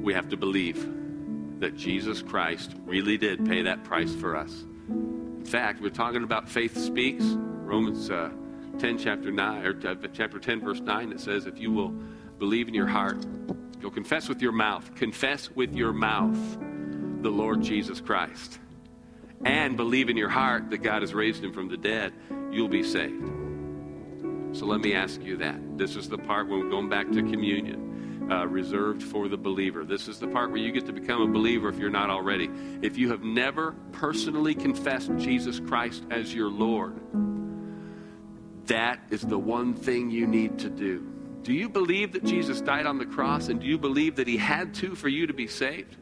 We 0.00 0.14
have 0.14 0.28
to 0.28 0.36
believe 0.36 0.88
that 1.58 1.76
Jesus 1.76 2.22
Christ 2.22 2.76
really 2.84 3.18
did 3.18 3.44
pay 3.44 3.62
that 3.62 3.82
price 3.82 4.14
for 4.14 4.36
us. 4.36 4.64
In 4.88 5.44
fact, 5.44 5.82
we're 5.82 5.90
talking 5.90 6.22
about 6.22 6.48
faith 6.48 6.78
speaks. 6.78 7.24
Romans 7.24 8.10
uh, 8.10 8.30
10, 8.78 8.96
chapter 8.96 9.32
9, 9.32 9.66
or 9.66 9.88
uh, 9.88 9.94
chapter 10.12 10.38
10, 10.38 10.60
verse 10.60 10.78
9, 10.78 11.10
it 11.10 11.18
says, 11.18 11.46
If 11.46 11.58
you 11.58 11.72
will 11.72 11.92
believe 12.38 12.68
in 12.68 12.74
your 12.74 12.86
heart, 12.86 13.26
you'll 13.80 13.90
confess 13.90 14.28
with 14.28 14.40
your 14.40 14.52
mouth, 14.52 14.94
confess 14.94 15.50
with 15.50 15.74
your 15.74 15.92
mouth 15.92 16.38
the 17.22 17.30
Lord 17.30 17.60
Jesus 17.60 18.00
Christ, 18.00 18.60
and 19.44 19.76
believe 19.76 20.08
in 20.08 20.16
your 20.16 20.28
heart 20.28 20.70
that 20.70 20.78
God 20.78 21.02
has 21.02 21.12
raised 21.12 21.42
him 21.42 21.52
from 21.52 21.68
the 21.68 21.76
dead, 21.76 22.12
you'll 22.52 22.68
be 22.68 22.84
saved. 22.84 23.41
So 24.52 24.66
let 24.66 24.80
me 24.80 24.94
ask 24.94 25.22
you 25.22 25.36
that. 25.38 25.78
This 25.78 25.96
is 25.96 26.08
the 26.08 26.18
part 26.18 26.48
when 26.48 26.60
we're 26.60 26.70
going 26.70 26.88
back 26.88 27.10
to 27.12 27.22
communion. 27.22 27.90
Uh, 28.30 28.46
reserved 28.46 29.02
for 29.02 29.28
the 29.28 29.36
believer. 29.36 29.84
This 29.84 30.06
is 30.06 30.20
the 30.20 30.28
part 30.28 30.52
where 30.52 30.60
you 30.60 30.70
get 30.70 30.86
to 30.86 30.92
become 30.92 31.20
a 31.22 31.26
believer 31.26 31.68
if 31.68 31.76
you're 31.76 31.90
not 31.90 32.08
already. 32.08 32.48
If 32.80 32.96
you 32.96 33.10
have 33.10 33.24
never 33.24 33.72
personally 33.90 34.54
confessed 34.54 35.10
Jesus 35.18 35.58
Christ 35.58 36.04
as 36.08 36.32
your 36.32 36.48
Lord, 36.48 37.00
that 38.66 39.00
is 39.10 39.22
the 39.22 39.38
one 39.38 39.74
thing 39.74 40.10
you 40.10 40.26
need 40.26 40.60
to 40.60 40.70
do. 40.70 41.12
Do 41.42 41.52
you 41.52 41.68
believe 41.68 42.12
that 42.12 42.24
Jesus 42.24 42.60
died 42.60 42.86
on 42.86 42.98
the 42.98 43.06
cross 43.06 43.48
and 43.48 43.60
do 43.60 43.66
you 43.66 43.76
believe 43.76 44.16
that 44.16 44.28
he 44.28 44.36
had 44.36 44.72
to 44.74 44.94
for 44.94 45.08
you 45.08 45.26
to 45.26 45.34
be 45.34 45.48
saved? 45.48 45.96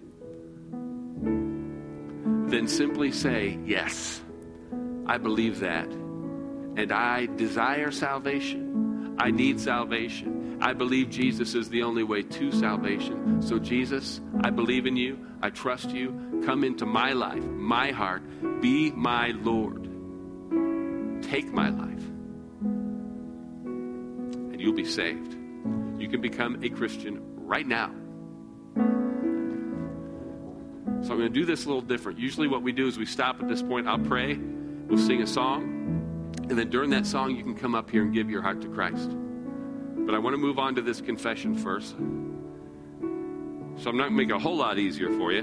Then 2.51 2.69
simply 2.69 3.13
say, 3.13 3.59
Yes, 3.65 4.21
I 5.07 5.17
believe 5.17 5.61
that. 5.61 5.89
And 6.81 6.93
I 6.93 7.27
desire 7.27 7.91
salvation. 7.91 9.15
I 9.19 9.31
need 9.31 9.61
salvation. 9.61 10.57
I 10.63 10.73
believe 10.73 11.11
Jesus 11.11 11.55
is 11.55 11.69
the 11.69 11.83
only 11.83 12.05
way 12.05 12.23
to 12.23 12.51
salvation. 12.53 13.43
So, 13.43 13.59
Jesus, 13.59 14.23
I 14.43 14.49
believe 14.49 14.87
in 14.87 14.97
you. 14.97 15.19
I 15.43 15.51
trust 15.51 15.91
you. 15.91 16.41
Come 16.47 16.65
into 16.65 16.87
my 16.87 17.13
life, 17.13 17.45
my 17.45 17.91
heart. 17.91 18.23
Be 18.63 18.93
my 18.93 19.33
Lord. 19.43 19.91
Take 21.23 21.53
my 21.53 21.69
life. 21.69 22.03
And 24.53 24.59
you'll 24.59 24.73
be 24.73 24.87
saved. 24.87 25.35
You 25.99 26.09
can 26.09 26.23
become 26.23 26.63
a 26.63 26.71
Christian 26.71 27.21
right 27.47 27.67
now. 27.67 27.91
So 31.03 31.13
I'm 31.13 31.19
going 31.19 31.21
to 31.21 31.29
do 31.29 31.45
this 31.45 31.67
a 31.67 31.69
little 31.69 31.83
different. 31.83 32.19
Usually, 32.19 32.49
what 32.49 32.63
we 32.63 32.73
do 32.73 32.87
is 32.87 32.97
we 32.97 33.05
stop 33.05 33.39
at 33.43 33.49
this 33.49 33.63
point. 33.63 33.87
I'll 33.87 33.99
pray, 33.99 34.39
we'll 34.89 34.97
sing 34.97 35.21
a 35.21 35.27
song, 35.27 35.80
and 36.51 36.59
then 36.59 36.69
during 36.69 36.91
that 36.91 37.07
song, 37.07 37.37
you 37.37 37.45
can 37.45 37.55
come 37.55 37.77
up 37.77 37.89
here 37.89 38.03
and 38.03 38.13
give 38.13 38.29
your 38.29 38.43
heart 38.43 38.61
to 38.63 38.69
Christ. 38.69 39.11
But 39.97 40.17
I 40.17 40.19
want 40.19 40.35
to 40.35 40.39
move 40.39 40.59
on 40.59 40.75
to 40.75 40.83
this 40.83 41.01
confession 41.01 41.55
first. 41.57 41.91
So 41.91 43.89
I'm 43.89 43.97
not 43.97 44.09
going 44.09 44.11
to 44.11 44.17
make 44.17 44.31
it 44.31 44.35
a 44.35 44.39
whole 44.39 44.57
lot 44.57 44.77
easier 44.77 45.11
for 45.11 45.31
you. 45.31 45.43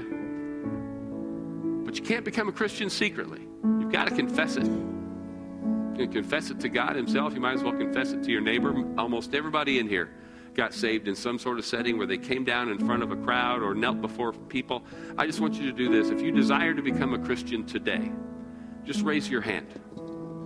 But 1.86 1.96
you 1.98 2.04
can't 2.04 2.26
become 2.26 2.50
a 2.50 2.52
Christian 2.52 2.90
secretly. 2.90 3.40
You've 3.80 3.90
got 3.90 4.06
to 4.08 4.14
confess 4.14 4.56
it. 4.56 4.66
You 4.66 6.06
confess 6.12 6.50
it 6.50 6.60
to 6.60 6.68
God 6.68 6.94
Himself. 6.94 7.32
You 7.32 7.40
might 7.40 7.54
as 7.54 7.62
well 7.62 7.72
confess 7.72 8.12
it 8.12 8.22
to 8.24 8.30
your 8.30 8.42
neighbor. 8.42 8.74
Almost 8.98 9.34
everybody 9.34 9.78
in 9.78 9.88
here 9.88 10.10
got 10.52 10.74
saved 10.74 11.08
in 11.08 11.16
some 11.16 11.38
sort 11.38 11.58
of 11.58 11.64
setting 11.64 11.96
where 11.96 12.06
they 12.06 12.18
came 12.18 12.44
down 12.44 12.68
in 12.68 12.78
front 12.78 13.02
of 13.02 13.12
a 13.12 13.16
crowd 13.16 13.62
or 13.62 13.74
knelt 13.74 14.02
before 14.02 14.34
people. 14.34 14.84
I 15.16 15.24
just 15.24 15.40
want 15.40 15.54
you 15.54 15.62
to 15.70 15.72
do 15.72 15.88
this. 15.88 16.10
If 16.10 16.20
you 16.20 16.32
desire 16.32 16.74
to 16.74 16.82
become 16.82 17.14
a 17.14 17.18
Christian 17.18 17.64
today, 17.64 18.12
just 18.84 19.00
raise 19.00 19.30
your 19.30 19.40
hand. 19.40 19.68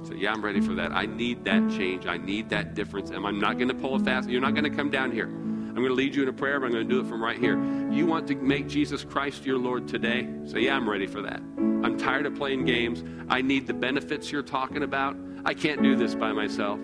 Say, 0.05 0.17
yeah, 0.17 0.33
I'm 0.33 0.45
ready 0.45 0.61
for 0.61 0.75
that. 0.75 0.93
I 0.93 1.07
need 1.07 1.45
that 1.45 1.71
change. 1.71 2.07
I 2.07 2.17
need 2.17 2.51
that 2.51 2.75
difference. 2.75 3.11
And 3.11 3.25
I'm 3.25 3.38
not 3.38 3.59
going 3.59 3.69
to 3.69 3.75
pull 3.75 3.95
a 3.95 4.01
fast. 4.01 4.29
You're 4.29 4.41
not 4.41 4.55
going 4.55 4.65
to 4.65 4.77
come 4.77 4.91
down 4.91 5.12
here. 5.12 5.27
I'm 5.27 5.77
going 5.77 5.88
to 5.88 5.95
lead 5.95 6.15
you 6.15 6.23
in 6.23 6.29
a 6.29 6.33
prayer, 6.33 6.61
but 6.61 6.67
I'm 6.67 6.73
going 6.73 6.87
to 6.87 6.95
do 6.95 7.01
it 7.01 7.07
from 7.07 7.23
right 7.23 7.38
here. 7.38 7.57
You 7.91 8.05
want 8.05 8.29
to 8.29 8.35
make 8.35 8.69
Jesus 8.69 9.05
Christ 9.05 9.47
your 9.47 9.57
Lord 9.57 9.88
today? 9.88 10.29
Say, 10.45 10.61
yeah, 10.61 10.77
I'm 10.77 10.88
ready 10.88 11.07
for 11.07 11.23
that. 11.23 11.41
I'm 11.57 11.97
tired 11.97 12.27
of 12.27 12.35
playing 12.35 12.67
games. 12.67 13.03
I 13.29 13.41
need 13.41 13.67
the 13.67 13.73
benefits 13.75 14.31
you're 14.31 14.43
talking 14.43 14.83
about. 14.83 15.17
I 15.45 15.55
can't 15.55 15.83
do 15.83 15.97
this 15.97 16.15
by 16.15 16.33
myself. 16.33 16.79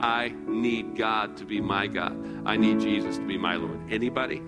I 0.00 0.34
need 0.46 0.96
God 0.96 1.36
to 1.38 1.44
be 1.44 1.60
my 1.60 1.86
God. 1.86 2.42
I 2.44 2.56
need 2.56 2.80
Jesus 2.80 3.16
to 3.16 3.26
be 3.26 3.38
my 3.38 3.56
Lord. 3.56 3.80
Anybody? 3.90 4.42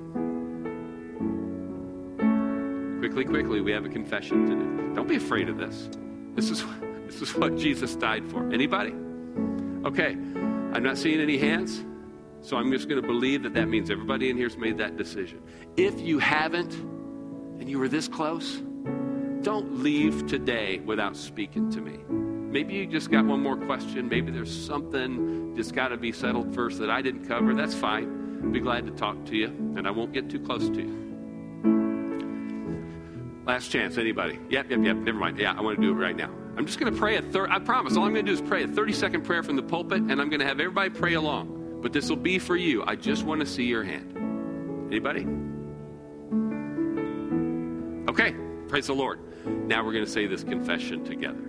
Quickly, 3.00 3.24
quickly, 3.24 3.60
we 3.60 3.72
have 3.72 3.84
a 3.84 3.88
confession 3.88 4.46
to 4.46 4.54
do. 4.54 4.94
Don't 4.94 5.08
be 5.08 5.16
afraid 5.16 5.48
of 5.48 5.58
this. 5.58 5.90
This 6.34 6.50
is, 6.50 6.64
this 7.12 7.30
is 7.30 7.34
what 7.36 7.56
Jesus 7.56 7.94
died 7.94 8.26
for. 8.30 8.50
Anybody? 8.52 8.92
Okay, 9.84 10.12
I'm 10.12 10.82
not 10.82 10.96
seeing 10.96 11.20
any 11.20 11.36
hands, 11.36 11.84
so 12.40 12.56
I'm 12.56 12.72
just 12.72 12.88
going 12.88 13.00
to 13.00 13.06
believe 13.06 13.42
that 13.42 13.54
that 13.54 13.68
means 13.68 13.90
everybody 13.90 14.30
in 14.30 14.36
here's 14.36 14.56
made 14.56 14.78
that 14.78 14.96
decision. 14.96 15.42
If 15.76 16.00
you 16.00 16.18
haven't, 16.18 16.72
and 16.72 17.68
you 17.68 17.78
were 17.78 17.88
this 17.88 18.08
close, 18.08 18.62
don't 19.42 19.82
leave 19.82 20.26
today 20.26 20.78
without 20.80 21.16
speaking 21.16 21.70
to 21.72 21.80
me. 21.80 21.98
Maybe 22.08 22.74
you 22.74 22.86
just 22.86 23.10
got 23.10 23.24
one 23.24 23.42
more 23.42 23.56
question. 23.56 24.08
Maybe 24.08 24.30
there's 24.30 24.54
something 24.66 25.54
that's 25.54 25.72
got 25.72 25.88
to 25.88 25.96
be 25.96 26.12
settled 26.12 26.54
first 26.54 26.78
that 26.78 26.90
I 26.90 27.02
didn't 27.02 27.26
cover. 27.26 27.54
That's 27.54 27.74
fine. 27.74 28.40
I'll 28.42 28.50
be 28.50 28.60
glad 28.60 28.86
to 28.86 28.92
talk 28.92 29.24
to 29.26 29.36
you, 29.36 29.46
and 29.46 29.86
I 29.86 29.90
won't 29.90 30.12
get 30.12 30.30
too 30.30 30.40
close 30.40 30.68
to 30.68 30.80
you. 30.80 31.02
Last 33.44 33.68
chance, 33.68 33.98
anybody? 33.98 34.38
Yep, 34.50 34.70
yep, 34.70 34.80
yep. 34.82 34.96
Never 34.96 35.18
mind. 35.18 35.38
Yeah, 35.38 35.52
I 35.52 35.60
want 35.60 35.76
to 35.76 35.82
do 35.82 35.90
it 35.90 35.94
right 35.94 36.16
now. 36.16 36.41
I'm 36.56 36.66
just 36.66 36.78
going 36.78 36.92
to 36.92 36.98
pray 36.98 37.16
a 37.16 37.22
third. 37.22 37.50
I 37.50 37.58
promise. 37.58 37.96
All 37.96 38.04
I'm 38.04 38.12
going 38.12 38.26
to 38.26 38.30
do 38.30 38.42
is 38.42 38.46
pray 38.46 38.64
a 38.64 38.68
30 38.68 38.92
second 38.92 39.22
prayer 39.22 39.42
from 39.42 39.56
the 39.56 39.62
pulpit, 39.62 39.98
and 39.98 40.20
I'm 40.20 40.28
going 40.28 40.40
to 40.40 40.46
have 40.46 40.60
everybody 40.60 40.90
pray 40.90 41.14
along. 41.14 41.80
But 41.82 41.92
this 41.92 42.08
will 42.08 42.16
be 42.16 42.38
for 42.38 42.56
you. 42.56 42.84
I 42.86 42.94
just 42.94 43.24
want 43.24 43.40
to 43.40 43.46
see 43.46 43.64
your 43.64 43.82
hand. 43.82 44.16
Anybody? 44.88 45.26
Okay. 48.08 48.36
Praise 48.68 48.86
the 48.86 48.94
Lord. 48.94 49.20
Now 49.46 49.84
we're 49.84 49.92
going 49.92 50.04
to 50.04 50.10
say 50.10 50.26
this 50.26 50.44
confession 50.44 51.04
together. 51.04 51.42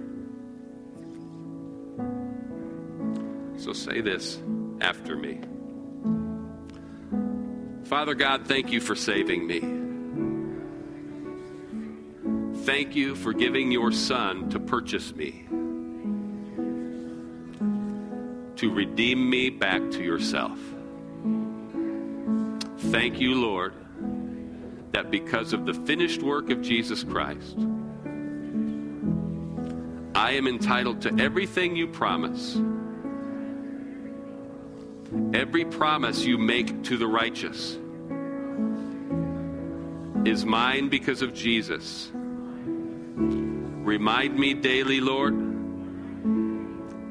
So 3.58 3.74
say 3.74 4.02
this 4.02 4.40
after 4.82 5.16
me. 5.16 5.40
Father 7.86 8.16
God, 8.16 8.48
thank 8.48 8.72
you 8.72 8.82
for 8.82 8.96
saving 8.96 9.46
me. 9.46 9.83
Thank 12.66 12.96
you 12.96 13.16
for 13.16 13.34
giving 13.34 13.72
your 13.72 13.92
son 13.92 14.50
to 14.50 14.60
purchase 14.60 15.14
me, 15.16 15.46
to 18.58 18.74
redeem 18.74 19.30
me 19.30 19.50
back 19.50 19.82
to 19.92 20.04
yourself. 20.04 20.58
Thank 22.92 23.20
you, 23.20 23.36
Lord, 23.36 23.74
that 24.92 25.12
because 25.12 25.54
of 25.54 25.66
the 25.66 25.74
finished 25.74 26.22
work 26.22 26.50
of 26.50 26.62
Jesus 26.62 27.04
Christ, 27.04 27.58
I 30.16 30.32
am 30.32 30.48
entitled 30.48 31.02
to 31.02 31.16
everything 31.20 31.76
you 31.76 31.88
promise 31.88 32.58
Every 35.34 35.66
promise 35.66 36.26
you 36.26 36.40
make 36.40 36.84
to 36.86 36.98
the 36.98 37.08
righteous 37.08 37.78
is 40.26 40.44
mine 40.44 40.90
because 40.90 41.22
of 41.22 41.34
Jesus. 41.34 42.12
Remind 43.94 44.40
me 44.40 44.56
daily, 44.56 45.00
Lord, 45.00 45.36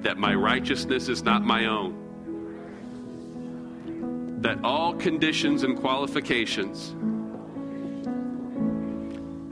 that 0.03 0.19
my 0.19 0.35
righteousness 0.35 1.09
is 1.09 1.23
not 1.23 1.45
my 1.45 1.67
own. 1.67 1.95
That 4.41 4.59
all 4.65 4.93
conditions 4.95 5.63
and 5.63 5.79
qualifications 5.79 6.89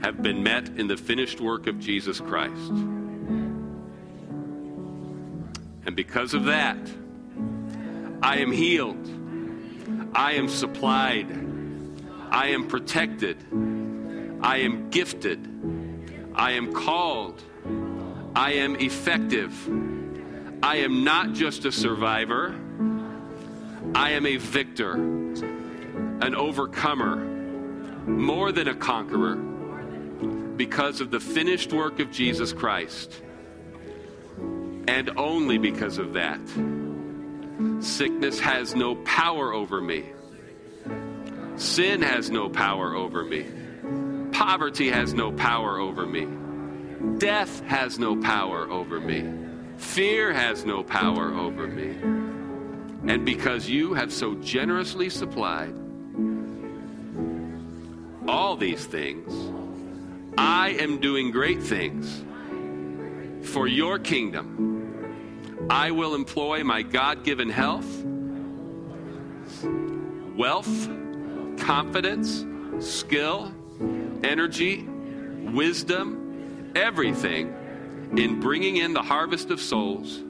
have 0.03 0.21
been 0.21 0.43
met 0.43 0.67
in 0.77 0.87
the 0.87 0.97
finished 0.97 1.39
work 1.39 1.67
of 1.67 1.79
Jesus 1.79 2.19
Christ. 2.19 2.69
And 5.85 5.95
because 5.95 6.33
of 6.33 6.43
that, 6.43 6.85
I 8.21 8.39
am 8.39 8.51
healed. 8.51 9.07
I 10.13 10.33
am 10.33 10.49
supplied. 10.49 11.27
I 12.29 12.47
am 12.47 12.67
protected. 12.67 13.37
I 14.41 14.57
am 14.57 14.89
gifted. 14.89 15.47
I 16.41 16.53
am 16.53 16.73
called. 16.73 17.39
I 18.35 18.53
am 18.53 18.75
effective. 18.77 19.53
I 20.63 20.77
am 20.77 21.03
not 21.03 21.33
just 21.33 21.65
a 21.65 21.71
survivor. 21.71 22.59
I 23.93 24.13
am 24.13 24.25
a 24.25 24.37
victor, 24.37 24.93
an 24.93 26.33
overcomer, 26.33 27.17
more 28.07 28.51
than 28.51 28.67
a 28.67 28.73
conqueror, 28.73 29.35
because 29.35 30.99
of 30.99 31.11
the 31.11 31.19
finished 31.19 31.73
work 31.73 31.99
of 31.99 32.09
Jesus 32.09 32.53
Christ. 32.53 33.21
And 34.87 35.11
only 35.17 35.59
because 35.59 35.99
of 35.99 36.13
that. 36.13 36.41
Sickness 37.81 38.39
has 38.39 38.73
no 38.73 38.95
power 38.95 39.53
over 39.53 39.79
me. 39.79 40.05
Sin 41.57 42.01
has 42.01 42.31
no 42.31 42.49
power 42.49 42.95
over 42.95 43.23
me. 43.23 43.45
Poverty 44.41 44.89
has 44.89 45.13
no 45.13 45.31
power 45.31 45.79
over 45.79 46.07
me. 46.07 46.27
Death 47.19 47.61
has 47.67 47.99
no 47.99 48.15
power 48.15 48.67
over 48.71 48.99
me. 48.99 49.23
Fear 49.77 50.33
has 50.33 50.65
no 50.65 50.83
power 50.83 51.31
over 51.31 51.67
me. 51.67 51.91
And 53.07 53.23
because 53.23 53.69
you 53.69 53.93
have 53.93 54.11
so 54.11 54.33
generously 54.33 55.11
supplied 55.11 55.75
all 58.27 58.55
these 58.55 58.83
things, 58.83 59.31
I 60.39 60.69
am 60.69 60.99
doing 60.99 61.29
great 61.29 61.61
things 61.61 62.23
for 63.47 63.67
your 63.67 63.99
kingdom 63.99 65.67
I 65.69 65.91
will 65.91 66.15
employ 66.15 66.63
my 66.63 66.81
God 66.81 67.23
given 67.23 67.47
health, 67.47 68.03
wealth, 70.35 70.89
confidence, 71.59 72.43
skill, 72.79 73.53
energy, 74.23 74.83
wisdom, 74.83 76.71
everything 76.75 77.55
in 78.17 78.39
bringing 78.39 78.77
in 78.77 78.93
the 78.93 79.01
harvest 79.01 79.49
of 79.49 79.59
souls 79.59 80.21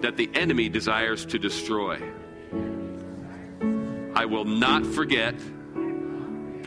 that 0.00 0.16
the 0.16 0.30
enemy 0.34 0.68
desires 0.68 1.24
to 1.26 1.38
destroy. 1.38 2.00
I 4.14 4.24
will 4.24 4.44
not 4.44 4.84
forget 4.84 5.34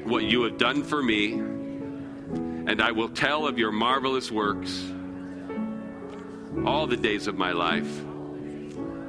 what 0.04 0.24
you 0.24 0.44
have 0.44 0.58
done 0.58 0.84
for 0.84 1.02
me, 1.02 1.34
and 1.34 2.82
I 2.82 2.92
will 2.92 3.10
tell 3.10 3.48
of 3.48 3.60
your 3.60 3.72
marvelous 3.72 4.32
works 4.32 4.84
all 6.66 6.88
the 6.88 6.98
days 6.98 7.28
of 7.28 7.38
my 7.38 7.52
life. 7.52 8.00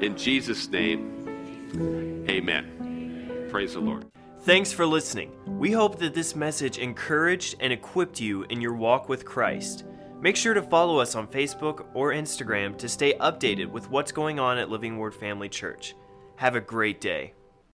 In 0.01 0.17
Jesus' 0.17 0.69
name, 0.69 2.25
amen. 2.29 3.49
Praise 3.51 3.75
the 3.75 3.81
Lord. 3.81 4.07
Thanks 4.45 4.72
for 4.72 4.84
listening. 4.84 5.30
We 5.47 5.70
hope 5.70 6.01
that 6.01 6.14
this 6.14 6.34
message 6.34 6.78
encouraged 6.78 7.55
and 7.61 7.72
equipped 7.72 8.20
you 8.20 8.43
in 8.51 8.61
your 8.61 8.74
walk 8.74 9.09
with 9.09 9.24
Christ. 9.24 9.84
Make 10.20 10.34
sure 10.34 10.53
to 10.53 10.62
follow 10.62 10.99
us 10.99 11.14
on 11.14 11.28
Facebook 11.28 11.86
or 11.95 12.11
Instagram 12.11 12.76
to 12.78 12.88
stay 12.88 13.14
updated 13.20 13.70
with 13.70 13.88
what's 13.88 14.11
going 14.11 14.40
on 14.40 14.59
at 14.59 14.68
Living 14.68 14.99
Word 14.99 15.14
Family 15.14 15.49
Church. 15.49 15.95
Have 16.34 16.57
a 16.57 16.61
great 16.61 17.01
day. 17.01 17.34